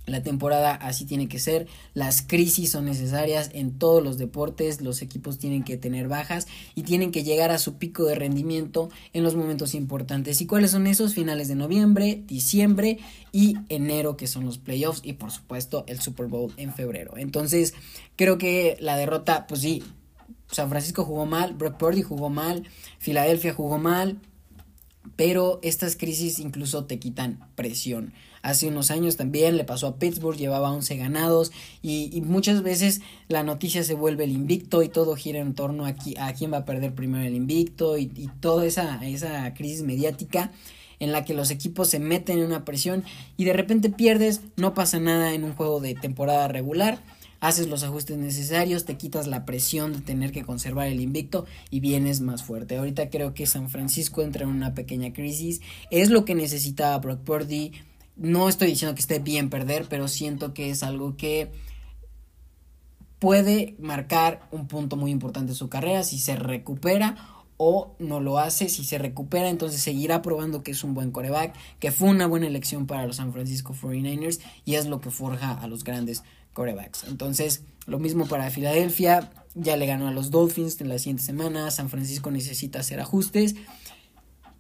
La 0.07 0.23
temporada 0.23 0.73
así 0.73 1.05
tiene 1.05 1.29
que 1.29 1.41
ser, 1.41 1.67
las 1.93 2.23
crisis 2.23 2.71
son 2.71 2.85
necesarias 2.85 3.51
en 3.53 3.77
todos 3.77 4.03
los 4.03 4.19
deportes, 4.19 4.81
los 4.81 5.03
equipos 5.03 5.39
tienen 5.39 5.65
que 5.65 5.77
tener 5.77 6.07
bajas 6.07 6.47
y 6.77 6.83
tienen 6.83 7.11
que 7.11 7.25
llegar 7.25 7.51
a 7.51 7.59
su 7.59 7.77
pico 7.77 8.05
de 8.05 8.15
rendimiento 8.15 8.89
en 9.13 9.25
los 9.25 9.35
momentos 9.35 9.75
importantes. 9.75 10.41
¿Y 10.41 10.47
cuáles 10.47 10.71
son 10.71 10.87
esos? 10.87 11.15
Finales 11.15 11.49
de 11.49 11.57
noviembre, 11.57 12.23
diciembre 12.27 12.99
y 13.33 13.57
enero 13.69 14.17
que 14.17 14.29
son 14.29 14.45
los 14.45 14.59
playoffs 14.59 15.01
y 15.03 15.15
por 15.15 15.33
supuesto 15.33 15.85
el 15.89 16.01
Super 16.01 16.27
Bowl 16.27 16.53
en 16.57 16.73
febrero. 16.73 17.17
Entonces 17.17 17.75
creo 18.15 18.39
que 18.39 18.77
la 18.81 18.97
derrota, 18.97 19.47
pues 19.49 19.63
sí, 19.63 19.83
San 20.51 20.69
Francisco 20.69 21.05
jugó 21.05 21.27
mal, 21.27 21.55
Brock 21.55 21.77
Purdy 21.77 22.03
jugó 22.03 22.31
mal, 22.31 22.63
Filadelfia 22.99 23.53
jugó 23.53 23.79
mal, 23.79 24.21
pero 25.15 25.61
estas 25.63 25.97
crisis 25.97 26.39
incluso 26.39 26.85
te 26.85 26.99
quitan 26.99 27.39
presión. 27.55 28.13
Hace 28.43 28.69
unos 28.69 28.91
años 28.91 29.17
también 29.17 29.57
le 29.57 29.65
pasó 29.65 29.89
a 29.89 29.97
Pittsburgh, 29.97 30.37
llevaba 30.37 30.71
11 30.71 30.97
ganados 30.97 31.53
y, 31.83 32.21
muchas 32.25 32.63
veces 32.63 33.01
la 33.29 33.43
noticia 33.43 33.83
se 33.83 33.95
vuelve 33.95 34.25
el 34.25 34.31
invicto 34.31 34.83
y 34.83 34.89
todo 34.89 35.17
gira 35.17 35.41
en 35.41 35.55
torno 35.55 35.85
a, 35.85 35.95
a 36.21 36.33
quién 36.33 36.53
va 36.53 36.59
a 36.59 36.65
perder 36.65 36.95
primero 36.95 37.25
el 37.25 37.35
invicto 37.35 37.99
y, 37.99 38.05
y 38.15 38.29
toda 38.41 38.65
esa, 38.65 39.05
esa 39.05 39.53
crisis 39.55 39.83
mediática 39.83 40.53
en 41.01 41.13
la 41.13 41.25
que 41.25 41.35
los 41.35 41.51
equipos 41.51 41.89
se 41.91 41.99
meten 41.99 42.39
en 42.39 42.47
una 42.47 42.65
presión 42.65 43.05
y 43.37 43.45
de 43.45 43.53
repente 43.53 43.91
pierdes, 43.91 44.41
no 44.57 44.75
pasa 44.75 44.99
nada 45.01 45.35
en 45.35 45.45
un 45.45 45.55
juego 45.55 45.81
de 45.81 45.95
temporada 45.95 46.49
regular 46.49 47.01
haces 47.41 47.69
los 47.69 47.83
ajustes 47.83 48.19
necesarios, 48.19 48.85
te 48.85 48.97
quitas 48.97 49.27
la 49.27 49.45
presión 49.45 49.93
de 49.93 50.01
tener 50.01 50.33
que 50.33 50.45
conservar 50.45 50.89
el 50.89 51.01
invicto 51.01 51.47
y 51.71 51.81
vienes 51.81 52.21
más 52.21 52.43
fuerte. 52.43 52.77
Ahorita 52.77 53.11
creo 53.11 53.35
que 53.35 53.47
San 53.47 53.69
Francisco 53.69 54.23
entra 54.23 54.45
en 54.45 54.51
una 54.51 54.75
pequeña 54.75 55.13
crisis, 55.13 55.61
es 55.91 56.11
lo 56.11 56.25
que 56.25 56.35
necesitaba 56.35 56.99
Brock 56.99 57.21
Purdy 57.21 57.73
no 58.17 58.49
estoy 58.49 58.69
diciendo 58.69 58.95
que 58.95 59.03
esté 59.03 59.19
bien 59.19 59.51
perder, 59.51 59.87
pero 59.89 60.09
siento 60.09 60.55
que 60.55 60.71
es 60.71 60.83
algo 60.83 61.17
que 61.17 61.53
puede 63.19 63.77
marcar 63.79 64.49
un 64.51 64.67
punto 64.67 64.97
muy 64.97 65.11
importante 65.11 65.53
en 65.53 65.57
su 65.57 65.69
carrera 65.69 66.03
si 66.03 66.19
se 66.19 66.37
recupera 66.37 67.17
o 67.59 67.95
no 67.99 68.21
lo 68.21 68.39
hace. 68.39 68.71
Si 68.71 68.85
se 68.85 68.99
recupera, 68.99 69.51
entonces 69.51 69.83
seguirá 69.83 70.23
probando 70.23 70.63
que 70.63 70.71
es 70.73 70.83
un 70.83 70.95
buen 70.95 71.11
coreback, 71.11 71.55
que 71.79 71.93
fue 71.93 72.09
una 72.09 72.27
buena 72.27 72.47
elección 72.47 72.87
para 72.87 73.07
los 73.07 73.17
San 73.17 73.33
Francisco 73.33 73.75
49ers 73.75 74.41
y 74.65 74.75
es 74.75 74.87
lo 74.87 75.01
que 75.01 75.11
forja 75.11 75.53
a 75.53 75.67
los 75.67 75.85
grandes 75.85 76.23
corebacks. 76.57 77.05
Entonces, 77.05 77.63
lo 77.87 77.99
mismo 77.99 78.27
para 78.27 78.51
Filadelfia, 78.51 79.31
ya 79.55 79.77
le 79.77 79.87
ganó 79.87 80.09
a 80.09 80.11
los 80.11 80.31
Dolphins 80.31 80.81
en 80.81 80.89
la 80.89 80.99
siguiente 80.99 81.23
semana, 81.23 81.71
San 81.71 81.91
Francisco 81.91 82.31
necesita 82.31 82.81
hacer 82.81 82.99
ajustes 82.99 83.55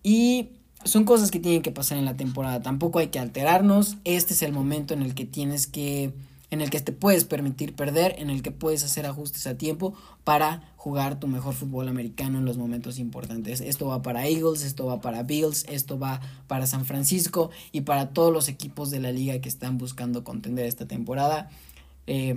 y 0.02 0.50
son 0.84 1.04
cosas 1.04 1.30
que 1.30 1.40
tienen 1.40 1.62
que 1.62 1.72
pasar 1.72 1.96
en 1.96 2.04
la 2.04 2.16
temporada. 2.16 2.60
Tampoco 2.62 2.98
hay 2.98 3.08
que 3.08 3.18
alterarnos. 3.18 3.96
Este 4.04 4.34
es 4.34 4.42
el 4.42 4.52
momento 4.52 4.94
en 4.94 5.02
el 5.02 5.14
que 5.14 5.24
tienes 5.24 5.66
que 5.66 6.12
en 6.50 6.60
el 6.60 6.70
que 6.70 6.80
te 6.80 6.92
puedes 6.92 7.24
permitir 7.24 7.74
perder, 7.74 8.14
en 8.18 8.30
el 8.30 8.40
que 8.40 8.52
puedes 8.52 8.84
hacer 8.84 9.04
ajustes 9.04 9.48
a 9.48 9.58
tiempo 9.58 9.94
para 10.22 10.72
jugar 10.76 11.18
tu 11.18 11.26
mejor 11.26 11.54
fútbol 11.54 11.88
americano 11.88 12.38
en 12.38 12.44
los 12.44 12.56
momentos 12.56 13.00
importantes. 13.00 13.60
Esto 13.60 13.88
va 13.88 14.02
para 14.02 14.28
Eagles, 14.28 14.62
esto 14.62 14.86
va 14.86 15.00
para 15.00 15.24
Bills, 15.24 15.66
esto 15.68 15.98
va 15.98 16.20
para 16.46 16.68
San 16.68 16.84
Francisco 16.84 17.50
y 17.72 17.80
para 17.80 18.10
todos 18.10 18.32
los 18.32 18.48
equipos 18.48 18.92
de 18.92 19.00
la 19.00 19.10
liga 19.10 19.40
que 19.40 19.48
están 19.48 19.76
buscando 19.76 20.22
contender 20.22 20.66
esta 20.66 20.86
temporada. 20.86 21.50
Eh, 22.06 22.36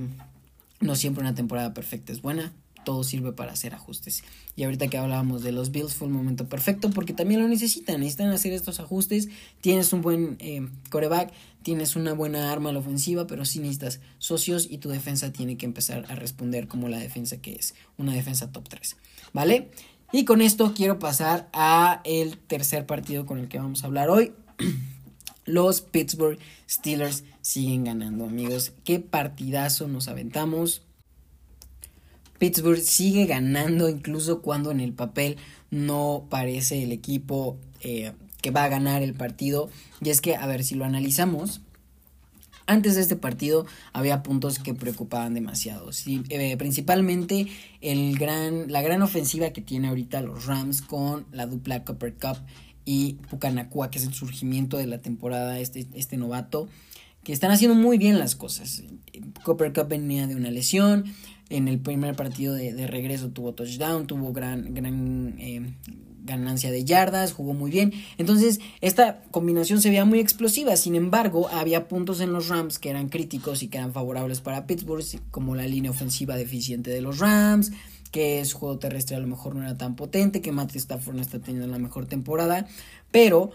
no 0.79 0.95
siempre 0.95 1.21
una 1.21 1.35
temporada 1.35 1.73
perfecta 1.73 2.11
es 2.11 2.21
buena, 2.21 2.53
todo 2.83 3.03
sirve 3.03 3.33
para 3.33 3.51
hacer 3.51 3.73
ajustes. 3.75 4.23
Y 4.55 4.63
ahorita 4.63 4.87
que 4.87 4.97
hablábamos 4.97 5.43
de 5.43 5.51
los 5.51 5.71
Bills 5.71 5.93
fue 5.93 6.07
el 6.07 6.13
momento 6.13 6.47
perfecto 6.47 6.89
porque 6.89 7.13
también 7.13 7.41
lo 7.41 7.47
necesitan, 7.47 7.99
necesitan 7.99 8.31
hacer 8.31 8.53
estos 8.53 8.79
ajustes. 8.79 9.29
Tienes 9.61 9.93
un 9.93 10.01
buen 10.01 10.37
eh, 10.39 10.67
coreback, 10.89 11.31
tienes 11.61 11.95
una 11.95 12.13
buena 12.13 12.51
arma 12.51 12.69
a 12.69 12.73
la 12.73 12.79
ofensiva, 12.79 13.27
pero 13.27 13.45
sí 13.45 13.59
necesitas 13.59 13.99
socios 14.17 14.67
y 14.69 14.77
tu 14.77 14.89
defensa 14.89 15.31
tiene 15.31 15.57
que 15.57 15.65
empezar 15.65 16.05
a 16.09 16.15
responder 16.15 16.67
como 16.67 16.87
la 16.89 16.97
defensa 16.97 17.37
que 17.37 17.53
es, 17.53 17.75
una 17.97 18.13
defensa 18.13 18.51
top 18.51 18.67
3. 18.69 18.95
¿Vale? 19.33 19.69
Y 20.11 20.25
con 20.25 20.41
esto 20.41 20.73
quiero 20.75 20.97
pasar 20.97 21.49
a 21.53 22.01
el 22.03 22.37
tercer 22.37 22.85
partido 22.85 23.25
con 23.25 23.37
el 23.37 23.47
que 23.47 23.59
vamos 23.59 23.83
a 23.83 23.87
hablar 23.87 24.09
hoy. 24.09 24.31
Los 25.49 25.81
Pittsburgh 25.81 26.37
Steelers 26.69 27.23
siguen 27.41 27.85
ganando, 27.85 28.25
amigos. 28.25 28.71
Qué 28.83 28.99
partidazo 28.99 29.87
nos 29.87 30.07
aventamos. 30.07 30.83
Pittsburgh 32.37 32.79
sigue 32.79 33.25
ganando 33.25 33.89
incluso 33.89 34.43
cuando 34.43 34.69
en 34.69 34.79
el 34.79 34.93
papel 34.93 35.37
no 35.71 36.27
parece 36.29 36.83
el 36.83 36.91
equipo 36.91 37.57
eh, 37.81 38.13
que 38.41 38.51
va 38.51 38.65
a 38.65 38.69
ganar 38.69 39.01
el 39.01 39.15
partido. 39.15 39.71
Y 40.01 40.11
es 40.11 40.21
que, 40.21 40.35
a 40.35 40.45
ver, 40.45 40.63
si 40.63 40.75
lo 40.75 40.85
analizamos, 40.85 41.61
antes 42.67 42.93
de 42.93 43.01
este 43.01 43.15
partido 43.15 43.65
había 43.91 44.21
puntos 44.21 44.59
que 44.59 44.75
preocupaban 44.75 45.33
demasiado. 45.33 45.89
Eh, 46.05 46.55
principalmente 46.57 47.47
el 47.81 48.19
gran, 48.19 48.71
la 48.71 48.83
gran 48.83 49.01
ofensiva 49.01 49.49
que 49.49 49.61
tiene 49.61 49.87
ahorita 49.87 50.21
los 50.21 50.45
Rams 50.45 50.83
con 50.83 51.25
la 51.31 51.47
dupla 51.47 51.83
Copper 51.83 52.13
Cup 52.13 52.37
y 52.85 53.13
Pucanacua, 53.29 53.91
que 53.91 53.99
es 53.99 54.05
el 54.05 54.13
surgimiento 54.13 54.77
de 54.77 54.87
la 54.87 54.99
temporada, 54.99 55.59
este, 55.59 55.87
este 55.93 56.17
novato, 56.17 56.67
que 57.23 57.33
están 57.33 57.51
haciendo 57.51 57.75
muy 57.75 57.97
bien 57.97 58.19
las 58.19 58.35
cosas. 58.35 58.83
Copper 59.43 59.73
Cup 59.73 59.87
venía 59.89 60.27
de 60.27 60.35
una 60.35 60.51
lesión, 60.51 61.05
en 61.49 61.67
el 61.67 61.79
primer 61.79 62.15
partido 62.15 62.53
de, 62.53 62.87
regreso 62.87 63.29
tuvo 63.29 63.53
touchdown, 63.53 64.05
tuvo 64.07 64.31
gran, 64.31 64.73
gran 64.73 65.35
eh, 65.39 65.73
ganancia 66.23 66.71
de 66.71 66.85
yardas, 66.85 67.33
jugó 67.33 67.53
muy 67.53 67.71
bien. 67.71 67.91
Entonces, 68.17 68.59
esta 68.81 69.21
combinación 69.31 69.81
se 69.81 69.89
veía 69.89 70.05
muy 70.05 70.19
explosiva. 70.19 70.75
Sin 70.77 70.95
embargo, 70.95 71.49
había 71.49 71.87
puntos 71.87 72.21
en 72.21 72.31
los 72.31 72.47
Rams 72.47 72.79
que 72.79 72.89
eran 72.89 73.09
críticos 73.09 73.63
y 73.63 73.67
que 73.67 73.79
eran 73.79 73.93
favorables 73.93 74.41
para 74.41 74.67
Pittsburgh, 74.67 75.03
como 75.31 75.55
la 75.55 75.67
línea 75.67 75.91
ofensiva 75.91 76.35
deficiente 76.35 76.91
de 76.91 77.01
los 77.01 77.17
Rams, 77.17 77.71
que 78.11 78.43
su 78.45 78.57
juego 78.57 78.79
terrestre 78.79 79.15
a 79.15 79.19
lo 79.19 79.27
mejor 79.27 79.55
no 79.55 79.63
era 79.63 79.77
tan 79.77 79.95
potente, 79.95 80.41
que 80.41 80.51
Matt 80.51 80.75
Stafford 80.75 81.15
no 81.15 81.21
está 81.21 81.39
teniendo 81.39 81.67
la 81.67 81.79
mejor 81.79 82.05
temporada, 82.05 82.67
pero 83.11 83.51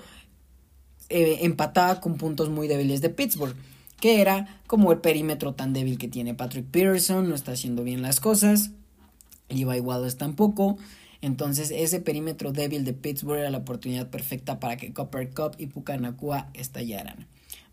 eh, 1.09 1.39
empataba 1.43 2.01
con 2.01 2.17
puntos 2.17 2.49
muy 2.49 2.69
débiles 2.69 3.01
de 3.01 3.11
Pittsburgh 3.11 3.57
que 4.05 4.21
era 4.21 4.61
como 4.67 4.93
el 4.93 4.99
perímetro 4.99 5.55
tan 5.55 5.73
débil 5.73 5.97
que 5.97 6.09
tiene 6.09 6.35
Patrick 6.35 6.67
Peterson, 6.67 7.27
no 7.27 7.35
está 7.35 7.53
haciendo 7.53 7.85
bien 7.85 8.03
las 8.03 8.21
cosas, 8.21 8.71
Levi 9.49 9.81
Wallace 9.81 10.19
tampoco, 10.19 10.77
entonces 11.23 11.71
ese 11.71 12.01
perímetro 12.01 12.53
débil 12.53 12.85
de 12.85 12.93
Pittsburgh 12.93 13.39
era 13.39 13.51
la 13.51 13.57
oportunidad 13.57 14.11
perfecta 14.11 14.61
para 14.61 14.77
que 14.77 14.93
Copper 14.93 15.31
Cup 15.31 15.53
y 15.57 15.69
Pucanacua 15.69 16.51
estallaran. 16.53 17.27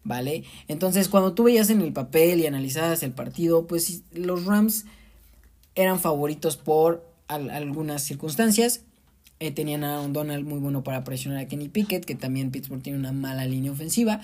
¿Vale? 0.06 0.46
Entonces 0.70 1.10
cuando 1.10 1.34
tú 1.34 1.44
veías 1.44 1.70
en 1.70 1.82
el 1.82 1.92
papel 1.92 2.40
y 2.40 2.48
analizabas 2.48 3.04
el 3.04 3.12
partido, 3.12 3.68
pues 3.68 4.04
los 4.14 4.46
Rams 4.46 4.86
eran 5.76 6.00
favoritos 6.00 6.58
por 6.58 7.06
algunas 7.28 8.04
circunstancias. 8.04 8.82
Eh, 9.40 9.52
tenían 9.52 9.84
a 9.84 10.02
un 10.02 10.14
Donald 10.14 10.46
muy 10.46 10.60
bueno 10.60 10.84
para 10.84 11.04
presionar 11.04 11.40
a 11.40 11.48
Kenny 11.48 11.70
Pickett, 11.70 12.06
que 12.06 12.16
también 12.16 12.52
Pittsburgh 12.52 12.84
tiene 12.84 13.00
una 13.00 13.12
mala 13.12 13.46
línea 13.46 13.72
ofensiva. 13.72 14.22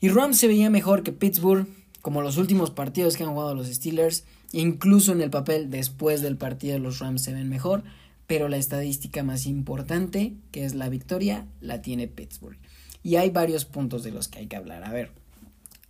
Y 0.00 0.08
Rams 0.08 0.38
se 0.38 0.48
veía 0.48 0.70
mejor 0.70 1.02
que 1.02 1.12
Pittsburgh, 1.12 1.66
como 2.00 2.22
los 2.22 2.38
últimos 2.38 2.70
partidos 2.70 3.16
que 3.16 3.24
han 3.24 3.32
jugado 3.32 3.54
los 3.54 3.66
Steelers. 3.66 4.24
Incluso 4.52 5.12
en 5.12 5.20
el 5.20 5.30
papel, 5.30 5.70
después 5.70 6.22
del 6.22 6.36
partido, 6.36 6.78
los 6.78 6.98
Rams 6.98 7.22
se 7.22 7.34
ven 7.34 7.48
mejor. 7.48 7.82
Pero 8.26 8.48
la 8.48 8.56
estadística 8.56 9.22
más 9.22 9.44
importante, 9.46 10.34
que 10.52 10.64
es 10.64 10.74
la 10.74 10.88
victoria, 10.88 11.46
la 11.60 11.82
tiene 11.82 12.06
Pittsburgh. 12.06 12.56
Y 13.02 13.16
hay 13.16 13.30
varios 13.30 13.64
puntos 13.64 14.02
de 14.02 14.12
los 14.12 14.28
que 14.28 14.38
hay 14.38 14.46
que 14.46 14.56
hablar. 14.56 14.84
A 14.84 14.92
ver, 14.92 15.10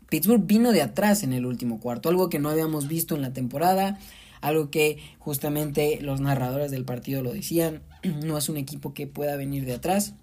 Pittsburgh 0.09 0.45
vino 0.45 0.73
de 0.73 0.83
atrás 0.83 1.23
en 1.23 1.33
el 1.33 1.47
último 1.47 1.79
cuarto, 1.79 2.09
algo 2.09 2.29
que 2.29 2.41
no 2.41 2.51
habíamos 2.51 2.89
visto 2.89 3.15
en 3.15 3.23
la 3.23 3.33
temporada, 3.33 3.99
algo 4.41 4.71
que 4.71 4.99
justamente 5.19 5.99
los 6.01 6.21
narradores 6.21 6.71
del 6.71 6.85
partido 6.85 7.23
lo 7.23 7.33
decían, 7.33 7.83
no 8.25 8.39
es 8.39 8.49
un 8.49 8.57
equipo 8.57 8.95
que 8.95 9.07
pueda 9.07 9.37
venir 9.37 9.65
de 9.65 9.75
atrás. 9.75 10.15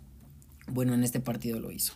Bueno, 0.68 0.94
en 0.94 1.04
este 1.04 1.20
partido 1.20 1.60
lo 1.60 1.72
hizo. 1.72 1.94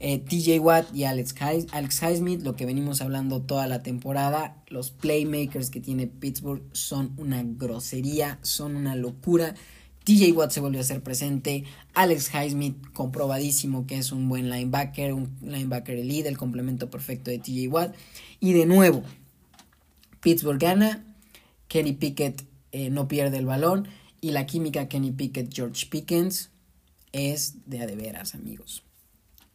Eh, 0.00 0.18
TJ 0.18 0.60
Watt 0.60 0.94
y 0.94 1.04
Alex, 1.04 1.34
Alex 1.72 2.02
Highsmith, 2.02 2.42
lo 2.42 2.54
que 2.54 2.66
venimos 2.66 3.00
hablando 3.00 3.42
toda 3.42 3.66
la 3.66 3.82
temporada, 3.82 4.62
los 4.68 4.90
playmakers 4.90 5.70
que 5.70 5.80
tiene 5.80 6.06
Pittsburgh 6.06 6.62
son 6.72 7.14
una 7.16 7.42
grosería, 7.42 8.38
son 8.42 8.76
una 8.76 8.94
locura. 8.94 9.56
TJ 10.04 10.32
Watt 10.32 10.52
se 10.52 10.60
volvió 10.60 10.80
a 10.80 10.84
ser 10.84 11.02
presente, 11.02 11.64
Alex 11.94 12.30
Highsmith 12.32 12.76
comprobadísimo 12.92 13.86
que 13.86 13.98
es 13.98 14.12
un 14.12 14.28
buen 14.28 14.48
linebacker, 14.48 15.12
un 15.12 15.36
linebacker 15.42 15.98
elite, 15.98 16.28
el 16.28 16.38
complemento 16.38 16.90
perfecto 16.90 17.32
de 17.32 17.38
TJ 17.38 17.66
Watt. 17.66 17.94
Y 18.38 18.52
de 18.52 18.66
nuevo, 18.66 19.02
Pittsburgh 20.20 20.60
gana, 20.60 21.04
Kenny 21.68 21.92
Pickett 21.92 22.44
eh, 22.72 22.90
no 22.90 23.08
pierde 23.08 23.38
el 23.38 23.46
balón 23.46 23.88
y 24.20 24.32
la 24.32 24.46
química 24.46 24.88
Kenny 24.88 25.12
Pickett, 25.12 25.54
George 25.54 25.86
Pickens 25.86 26.50
es 27.12 27.56
de 27.66 27.80
a 27.80 27.86
de 27.86 27.96
veras, 27.96 28.34
amigos. 28.34 28.82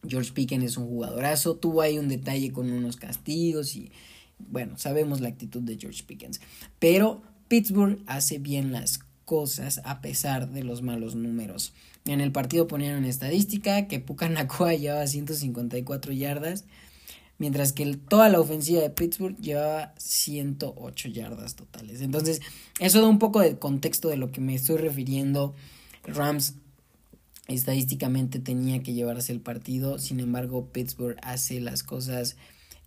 George 0.06 0.32
Pickens 0.32 0.64
es 0.64 0.76
un 0.76 0.86
jugadorazo, 0.86 1.56
tuvo 1.56 1.80
ahí 1.80 1.98
un 1.98 2.08
detalle 2.08 2.52
con 2.52 2.70
unos 2.70 2.96
castigos 2.96 3.76
y 3.76 3.90
bueno, 4.38 4.78
sabemos 4.78 5.20
la 5.20 5.28
actitud 5.28 5.62
de 5.62 5.78
George 5.78 6.04
Pickens, 6.04 6.40
pero 6.78 7.22
Pittsburgh 7.48 8.02
hace 8.06 8.38
bien 8.38 8.72
las 8.72 9.00
cosas 9.24 9.80
a 9.84 10.00
pesar 10.00 10.50
de 10.50 10.64
los 10.64 10.82
malos 10.82 11.14
números. 11.14 11.72
En 12.04 12.20
el 12.20 12.32
partido 12.32 12.66
ponían 12.66 13.04
estadística 13.04 13.86
que 13.88 14.00
Puka 14.00 14.28
Nakua 14.28 14.74
llevaba 14.74 15.06
154 15.06 16.12
yardas, 16.12 16.64
mientras 17.38 17.72
que 17.72 17.96
toda 17.96 18.28
la 18.28 18.40
ofensiva 18.40 18.80
de 18.80 18.90
Pittsburgh 18.90 19.36
llevaba 19.38 19.94
108 19.98 21.08
yardas 21.08 21.56
totales. 21.56 22.00
Entonces, 22.00 22.40
eso 22.80 23.00
da 23.00 23.08
un 23.08 23.18
poco 23.18 23.40
de 23.40 23.58
contexto 23.58 24.08
de 24.08 24.16
lo 24.16 24.30
que 24.30 24.40
me 24.40 24.54
estoy 24.54 24.76
refiriendo. 24.76 25.54
Rams 26.04 26.54
estadísticamente 27.48 28.38
tenía 28.38 28.82
que 28.82 28.94
llevarse 28.94 29.32
el 29.32 29.40
partido, 29.40 29.98
sin 29.98 30.20
embargo, 30.20 30.68
Pittsburgh 30.72 31.16
hace 31.22 31.60
las 31.60 31.82
cosas 31.82 32.36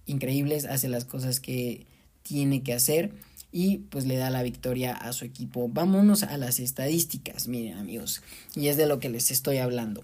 increíbles, 0.06 0.66
hace 0.66 0.88
las 0.88 1.06
cosas 1.06 1.40
que 1.40 1.86
tiene 2.24 2.64
que 2.64 2.74
hacer 2.74 3.14
y 3.52 3.80
pues 3.90 4.06
le 4.06 4.18
da 4.18 4.30
la 4.30 4.44
victoria 4.44 4.94
a 4.94 5.14
su 5.14 5.26
equipo. 5.26 5.70
Vámonos 5.70 6.24
a 6.24 6.38
las 6.38 6.60
estadísticas, 6.60 7.48
miren 7.48 7.78
amigos, 7.78 8.22
y 8.56 8.68
es 8.68 8.78
de 8.78 8.88
lo 8.88 9.00
que 9.00 9.10
les 9.10 9.32
estoy 9.32 9.58
hablando. 9.58 10.04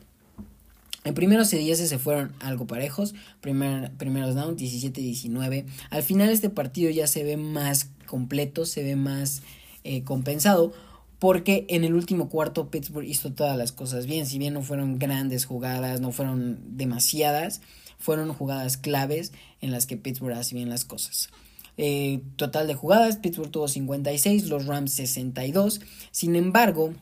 En 1.04 1.14
primeros 1.14 1.52
y 1.54 1.58
10 1.58 1.90
se 1.90 2.00
fueron 2.00 2.34
algo 2.40 2.66
parejos, 2.66 3.14
primer, 3.42 3.92
primeros 3.94 4.36
down 4.36 4.58
17-19. 4.58 5.66
Al 5.90 6.04
final 6.04 6.30
este 6.30 6.50
partido 6.50 6.90
ya 6.90 7.08
se 7.08 7.24
ve 7.24 7.36
más 7.36 7.90
completo, 8.06 8.66
se 8.66 8.84
ve 8.84 8.96
más 8.96 9.42
eh, 9.84 10.04
compensado, 10.04 10.74
porque 11.20 11.66
en 11.70 11.84
el 11.84 11.94
último 11.94 12.30
cuarto 12.30 12.70
Pittsburgh 12.70 13.08
hizo 13.08 13.34
todas 13.34 13.58
las 13.58 13.72
cosas 13.72 14.06
bien, 14.06 14.26
si 14.26 14.38
bien 14.38 14.54
no 14.54 14.62
fueron 14.62 15.00
grandes 15.00 15.46
jugadas, 15.46 16.00
no 16.00 16.12
fueron 16.12 16.78
demasiadas, 16.78 17.62
fueron 17.98 18.34
jugadas 18.34 18.78
claves 18.78 19.32
en 19.62 19.72
las 19.72 19.86
que 19.86 19.98
Pittsburgh 19.98 20.36
hace 20.36 20.56
bien 20.56 20.70
las 20.70 20.86
cosas. 20.86 21.30
Eh, 21.78 22.22
total 22.36 22.68
de 22.68 22.76
jugadas, 22.76 23.18
Pittsburgh 23.18 23.50
tuvo 23.50 23.68
56, 23.68 24.48
los 24.48 24.66
Rams 24.66 24.92
62. 24.94 25.82
Sin 26.12 26.36
embargo, 26.36 26.94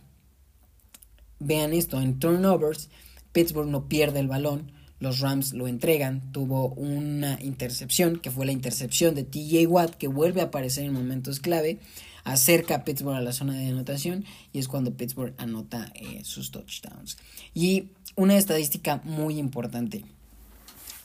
vean 1.39 1.73
esto, 1.73 1.99
en 1.99 2.19
turnovers, 2.19 2.89
Pittsburgh 3.31 3.69
no 3.69 3.87
pierde 3.87 4.19
el 4.19 4.27
balón, 4.27 4.71
los 4.99 5.19
Rams 5.19 5.53
lo 5.53 5.67
entregan, 5.67 6.31
tuvo 6.31 6.69
una 6.69 7.39
intercepción, 7.41 8.19
que 8.19 8.29
fue 8.29 8.45
la 8.45 8.51
intercepción 8.51 9.15
de 9.15 9.23
TJ 9.23 9.65
Watt, 9.67 9.95
que 9.95 10.07
vuelve 10.07 10.41
a 10.41 10.45
aparecer 10.45 10.85
en 10.85 10.93
momentos 10.93 11.39
clave, 11.39 11.79
acerca 12.23 12.75
a 12.75 12.83
Pittsburgh 12.83 13.15
a 13.15 13.21
la 13.21 13.33
zona 13.33 13.53
de 13.53 13.67
anotación 13.67 14.25
y 14.53 14.59
es 14.59 14.67
cuando 14.67 14.93
Pittsburgh 14.93 15.33
anota 15.37 15.91
eh, 15.95 16.21
sus 16.23 16.51
touchdowns. 16.51 17.17
Y 17.53 17.89
una 18.15 18.37
estadística 18.37 19.01
muy 19.03 19.39
importante, 19.39 20.05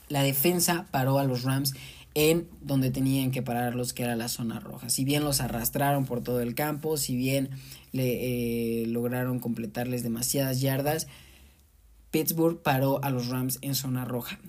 la 0.09 0.21
defensa 0.21 0.85
paró 0.91 1.17
a 1.17 1.23
los 1.23 1.43
Rams 1.43 1.73
en 2.13 2.47
donde 2.61 2.89
tenían 2.89 3.31
que 3.31 3.43
pararlos, 3.43 3.93
que 3.93 4.03
era 4.03 4.15
la 4.15 4.27
zona 4.27 4.59
roja. 4.59 4.89
Si 4.89 5.05
bien 5.05 5.23
los 5.23 5.39
arrastraron 5.39 6.05
por 6.05 6.23
todo 6.23 6.41
el 6.41 6.55
campo, 6.55 6.97
si 6.97 7.15
bien 7.15 7.49
le, 7.91 8.83
eh, 8.83 8.87
lograron 8.87 9.39
completarles 9.39 10.01
demasiadas 10.01 10.59
yardas, 10.59 11.07
Pittsburgh 12.17 12.63
paró 12.63 12.99
a 13.03 13.11
los 13.11 13.27
Rams 13.27 13.59
en 13.61 13.75
zona 13.75 14.03
roja. 14.03 14.39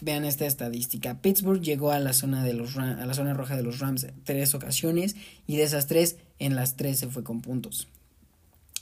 Vean 0.00 0.24
esta 0.24 0.46
estadística. 0.46 1.20
Pittsburgh 1.20 1.60
llegó 1.60 1.90
a 1.90 1.98
la 1.98 2.14
zona 2.14 2.42
de 2.42 2.54
los 2.54 2.78
a 2.78 3.04
la 3.04 3.12
zona 3.12 3.34
roja 3.34 3.54
de 3.54 3.62
los 3.62 3.80
Rams 3.80 4.06
tres 4.24 4.54
ocasiones 4.54 5.14
y 5.46 5.58
de 5.58 5.64
esas 5.64 5.86
tres 5.86 6.16
en 6.38 6.56
las 6.56 6.76
tres 6.76 6.98
se 6.98 7.08
fue 7.08 7.22
con 7.22 7.42
puntos. 7.42 7.86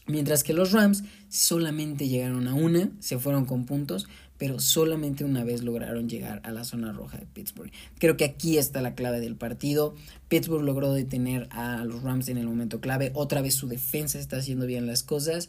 Mientras 0.07 0.45
que 0.45 0.53
los 0.53 0.71
Rams 0.71 1.03
solamente 1.29 2.07
llegaron 2.07 2.47
a 2.47 2.55
una, 2.55 2.93
se 3.01 3.19
fueron 3.19 3.47
con 3.47 3.67
puntos, 3.67 4.07
pero 4.39 4.61
solamente 4.61 5.25
una 5.25 5.43
vez 5.43 5.65
lograron 5.65 6.09
llegar 6.09 6.41
a 6.45 6.53
la 6.53 6.63
zona 6.63 6.93
roja 6.93 7.19
de 7.19 7.27
Pittsburgh. 7.27 7.73
Creo 7.99 8.17
que 8.17 8.25
aquí 8.25 8.59
está 8.59 8.81
la 8.81 8.95
clave 8.95 9.19
del 9.19 9.35
partido. 9.35 9.97
Pittsburgh 10.29 10.63
logró 10.63 10.93
detener 10.93 11.49
a 11.51 11.85
los 11.85 12.05
Rams 12.05 12.29
en 12.29 12.39
el 12.39 12.47
momento 12.47 12.81
clave. 12.81 13.11
Otra 13.15 13.43
vez 13.43 13.57
su 13.57 13.67
defensa 13.67 14.21
está 14.21 14.37
haciendo 14.37 14.67
bien 14.67 14.87
las 14.87 15.03
cosas. 15.03 15.49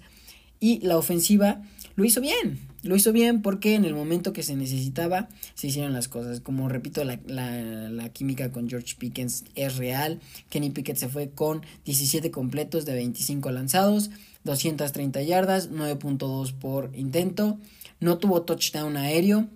Y 0.61 0.79
la 0.79 0.97
ofensiva 0.97 1.61
lo 1.97 2.05
hizo 2.05 2.21
bien. 2.21 2.71
Lo 2.83 2.95
hizo 2.95 3.11
bien 3.11 3.41
porque 3.41 3.75
en 3.75 3.85
el 3.85 3.93
momento 3.93 4.33
que 4.33 4.41
se 4.41 4.55
necesitaba 4.55 5.27
se 5.53 5.67
hicieron 5.67 5.93
las 5.93 6.07
cosas. 6.07 6.39
Como 6.39 6.69
repito, 6.69 7.03
la, 7.03 7.19
la, 7.27 8.09
química 8.09 8.51
con 8.51 8.69
George 8.69 8.95
Pickens 8.97 9.43
es 9.55 9.75
real. 9.77 10.19
Kenny 10.49 10.71
Pickett 10.71 10.97
se 10.97 11.09
fue 11.09 11.29
con 11.29 11.61
17 11.85 12.31
completos 12.31 12.85
de 12.85 12.93
25 12.93 13.51
lanzados, 13.51 14.09
230 14.45 15.21
yardas, 15.21 15.69
9.2 15.69 16.53
por 16.53 16.91
intento. 16.95 17.59
No 17.99 18.17
tuvo 18.17 18.43
touchdown 18.43 18.97
aéreo. 18.97 19.47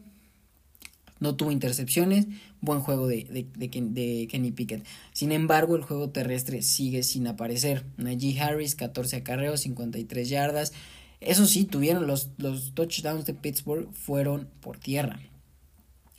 No 1.19 1.35
tuvo 1.35 1.51
intercepciones. 1.51 2.27
Buen 2.61 2.81
juego 2.81 3.07
de, 3.07 3.47
de, 3.55 4.27
Kenny 4.27 4.51
Pickett. 4.51 4.85
Sin 5.13 5.31
embargo, 5.31 5.75
el 5.75 5.81
juego 5.81 6.09
terrestre 6.09 6.61
sigue 6.61 7.01
sin 7.01 7.25
aparecer. 7.25 7.85
Najee 7.97 8.39
Harris, 8.39 8.75
14 8.75 9.17
acarreos, 9.17 9.61
53 9.61 10.29
yardas. 10.29 10.73
Eso 11.21 11.45
sí, 11.45 11.65
tuvieron 11.65 12.07
los, 12.07 12.29
los 12.37 12.73
touchdowns 12.73 13.25
de 13.25 13.33
Pittsburgh 13.33 13.91
fueron 13.93 14.49
por 14.61 14.77
tierra 14.77 15.19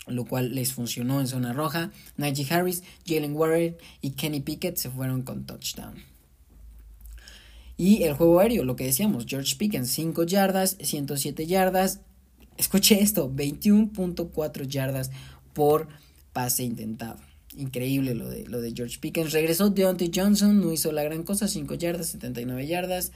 lo 0.07 0.25
cual 0.25 0.55
les 0.55 0.73
funcionó 0.73 1.21
en 1.21 1.27
zona 1.27 1.53
roja. 1.53 1.91
Najee 2.17 2.47
Harris, 2.49 2.85
Jalen 3.05 3.35
Warren 3.35 3.77
y 4.01 4.11
Kenny 4.11 4.39
Pickett 4.39 4.77
se 4.77 4.89
fueron 4.89 5.23
con 5.23 5.47
touchdown. 5.47 5.97
Y 7.77 8.05
el 8.05 8.15
juego 8.15 8.39
aéreo, 8.39 8.65
lo 8.65 8.77
que 8.77 8.85
decíamos, 8.85 9.27
George 9.27 9.57
Pickens 9.57 9.91
5 9.91 10.23
yardas, 10.23 10.77
107 10.81 11.49
yardas, 11.49 12.03
Escuche 12.57 13.01
esto, 13.03 13.31
21.4 13.31 14.67
yardas 14.67 15.11
por 15.53 15.89
pase 16.33 16.65
intentado. 16.65 17.19
Increíble 17.57 18.15
lo 18.15 18.29
de, 18.29 18.47
lo 18.47 18.61
de 18.61 18.73
George 18.75 18.99
Pickens. 18.99 19.33
Regresó 19.33 19.71
Deontay 19.71 20.11
Johnson, 20.15 20.61
no 20.61 20.73
hizo 20.73 20.93
la 20.93 21.03
gran 21.03 21.23
cosa, 21.23 21.49
5 21.49 21.75
yardas, 21.75 22.09
79 22.09 22.67
yardas. 22.67 23.13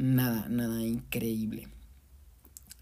Nada, 0.00 0.46
nada 0.48 0.82
increíble. 0.82 1.68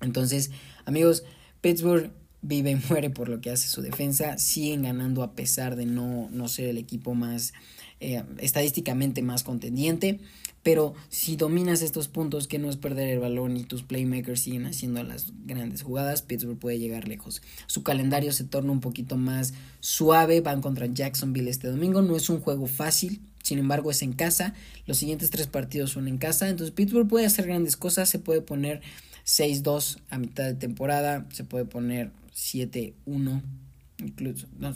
Entonces, 0.01 0.53
amigos, 0.85 1.25
Pittsburgh 1.61 2.13
vive 2.43 2.71
y 2.71 2.77
muere 2.89 3.11
por 3.11 3.29
lo 3.29 3.41
que 3.41 3.51
hace 3.51 3.67
su 3.67 3.83
defensa. 3.83 4.39
Siguen 4.39 4.83
ganando 4.85 5.25
a 5.25 5.33
pesar 5.33 5.75
de 5.75 5.85
no, 5.85 6.29
no 6.31 6.47
ser 6.47 6.69
el 6.69 6.79
equipo 6.79 7.17
más 7.17 7.55
eh, 7.99 8.23
estadísticamente 8.39 9.23
más 9.23 9.43
contendiente. 9.43 10.21
Pero 10.63 10.95
si 11.09 11.35
dominas 11.35 11.83
estos 11.83 12.07
puntos, 12.07 12.47
que 12.47 12.61
no 12.61 12.71
es 12.71 12.77
perder 12.77 13.09
el 13.09 13.19
balón 13.19 13.57
y 13.57 13.65
tus 13.65 13.83
playmakers 13.83 14.43
siguen 14.43 14.67
haciendo 14.67 15.03
las 15.03 15.33
grandes 15.45 15.83
jugadas, 15.83 16.23
Pittsburgh 16.23 16.59
puede 16.59 16.79
llegar 16.79 17.09
lejos. 17.09 17.43
Su 17.67 17.83
calendario 17.83 18.33
se 18.33 18.45
torna 18.45 18.71
un 18.71 18.81
poquito 18.81 19.17
más 19.17 19.55
suave, 19.81 20.41
van 20.41 20.61
contra 20.61 20.87
Jacksonville 20.87 21.51
este 21.51 21.69
domingo, 21.69 22.03
no 22.03 22.17
es 22.17 22.29
un 22.29 22.41
juego 22.41 22.67
fácil, 22.67 23.23
sin 23.49 23.59
embargo 23.59 23.91
es 23.91 24.03
en 24.03 24.13
casa, 24.13 24.53
los 24.85 24.99
siguientes 24.99 25.31
tres 25.31 25.47
partidos 25.47 25.91
son 25.91 26.07
en 26.07 26.19
casa, 26.19 26.51
entonces 26.51 26.75
Pittsburgh 26.75 27.09
puede 27.09 27.25
hacer 27.25 27.47
grandes 27.47 27.79
cosas, 27.79 28.11
se 28.11 28.19
puede 28.19 28.43
poner 28.43 28.83
6-2 29.25 30.01
a 30.11 30.19
mitad 30.19 30.45
de 30.45 30.55
temporada, 30.55 31.27
se 31.33 31.45
puede 31.45 31.65
poner 31.65 32.11
7-1, 32.35 33.43
incluso, 33.99 34.47
no, 34.59 34.75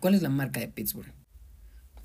¿cuál 0.00 0.14
es 0.14 0.22
la 0.22 0.30
marca 0.30 0.58
de 0.58 0.68
Pittsburgh? 0.68 1.12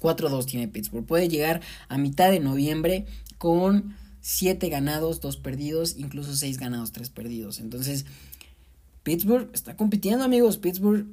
4-2 0.01 0.45
tiene 0.45 0.67
Pittsburgh. 0.67 1.05
Puede 1.05 1.29
llegar 1.29 1.61
a 1.87 1.97
mitad 1.97 2.31
de 2.31 2.39
noviembre 2.39 3.05
con 3.37 3.95
7 4.19 4.67
ganados, 4.67 5.21
2 5.21 5.37
perdidos, 5.37 5.95
incluso 5.97 6.35
6 6.35 6.57
ganados, 6.57 6.91
3 6.91 7.09
perdidos. 7.09 7.59
Entonces, 7.59 8.05
Pittsburgh 9.03 9.49
está 9.53 9.75
compitiendo, 9.77 10.25
amigos. 10.25 10.57
Pittsburgh 10.57 11.05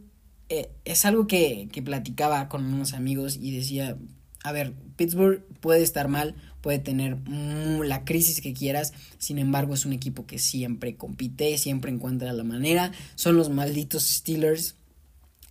eh, 0.49 0.71
es 0.85 1.05
algo 1.05 1.27
que, 1.27 1.69
que 1.73 1.83
platicaba 1.83 2.49
con 2.49 2.65
unos 2.65 2.93
amigos 2.93 3.37
y 3.37 3.57
decía, 3.57 3.97
a 4.47 4.53
ver, 4.53 4.75
Pittsburgh 4.95 5.43
puede 5.59 5.83
estar 5.83 6.07
mal, 6.07 6.37
puede 6.61 6.79
tener 6.79 7.17
la 7.29 8.05
crisis 8.05 8.41
que 8.41 8.55
quieras, 8.55 8.93
sin 9.19 9.41
embargo 9.41 9.75
es 9.75 9.85
un 9.85 9.93
equipo 9.93 10.25
que 10.25 10.39
siempre 10.39 10.95
compite, 10.95 11.59
siempre 11.59 11.91
encuentra 11.91 12.33
la 12.33 12.45
manera, 12.45 12.93
son 13.17 13.37
los 13.37 13.51
malditos 13.51 14.05
Steelers 14.05 14.77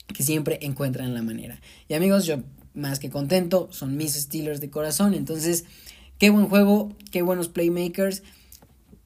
que 0.07 0.23
siempre 0.23 0.59
encuentran 0.61 1.13
la 1.13 1.21
manera. 1.21 1.59
Y 1.89 1.93
amigos, 1.95 2.25
yo 2.25 2.37
más 2.73 2.99
que 2.99 3.09
contento, 3.09 3.67
son 3.73 3.97
mis 3.97 4.13
Steelers 4.13 4.61
de 4.61 4.69
corazón, 4.69 5.13
entonces 5.13 5.65
qué 6.17 6.29
buen 6.29 6.47
juego, 6.47 6.95
qué 7.11 7.21
buenos 7.21 7.49
playmakers, 7.49 8.23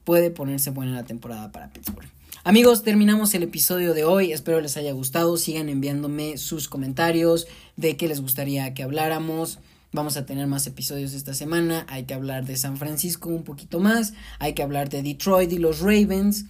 puede 0.04 0.30
ponerse 0.30 0.70
buena 0.70 0.92
la 0.92 1.04
temporada 1.04 1.50
para 1.50 1.72
Pittsburgh. 1.72 2.08
Amigos, 2.44 2.84
terminamos 2.84 3.34
el 3.34 3.42
episodio 3.42 3.92
de 3.92 4.04
hoy. 4.04 4.32
Espero 4.32 4.62
les 4.62 4.78
haya 4.78 4.92
gustado. 4.92 5.36
Sigan 5.36 5.68
enviándome 5.68 6.38
sus 6.38 6.68
comentarios 6.68 7.46
de 7.76 7.98
qué 7.98 8.08
les 8.08 8.22
gustaría 8.22 8.72
que 8.72 8.82
habláramos. 8.82 9.58
Vamos 9.92 10.16
a 10.16 10.24
tener 10.24 10.46
más 10.46 10.66
episodios 10.66 11.14
esta 11.14 11.34
semana. 11.34 11.84
Hay 11.88 12.04
que 12.04 12.14
hablar 12.14 12.46
de 12.46 12.56
San 12.56 12.76
Francisco 12.76 13.28
un 13.28 13.42
poquito 13.42 13.80
más. 13.80 14.14
Hay 14.38 14.54
que 14.54 14.62
hablar 14.62 14.88
de 14.88 15.02
Detroit 15.02 15.52
y 15.52 15.58
los 15.58 15.80
Ravens. 15.80 16.46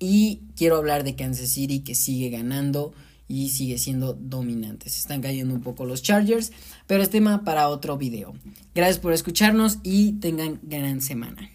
Y 0.00 0.40
quiero 0.56 0.76
hablar 0.76 1.04
de 1.04 1.14
Kansas 1.14 1.50
City 1.50 1.80
que 1.80 1.94
sigue 1.94 2.30
ganando 2.30 2.92
y 3.28 3.50
sigue 3.50 3.78
siendo 3.78 4.14
dominante. 4.14 4.90
Se 4.90 4.98
están 4.98 5.22
cayendo 5.22 5.54
un 5.54 5.62
poco 5.62 5.86
los 5.86 6.02
Chargers, 6.02 6.50
pero 6.88 7.02
es 7.02 7.10
tema 7.10 7.44
para 7.44 7.68
otro 7.68 7.96
video. 7.96 8.34
Gracias 8.74 8.98
por 8.98 9.12
escucharnos 9.12 9.78
y 9.84 10.14
tengan 10.14 10.58
gran 10.62 11.00
semana. 11.00 11.48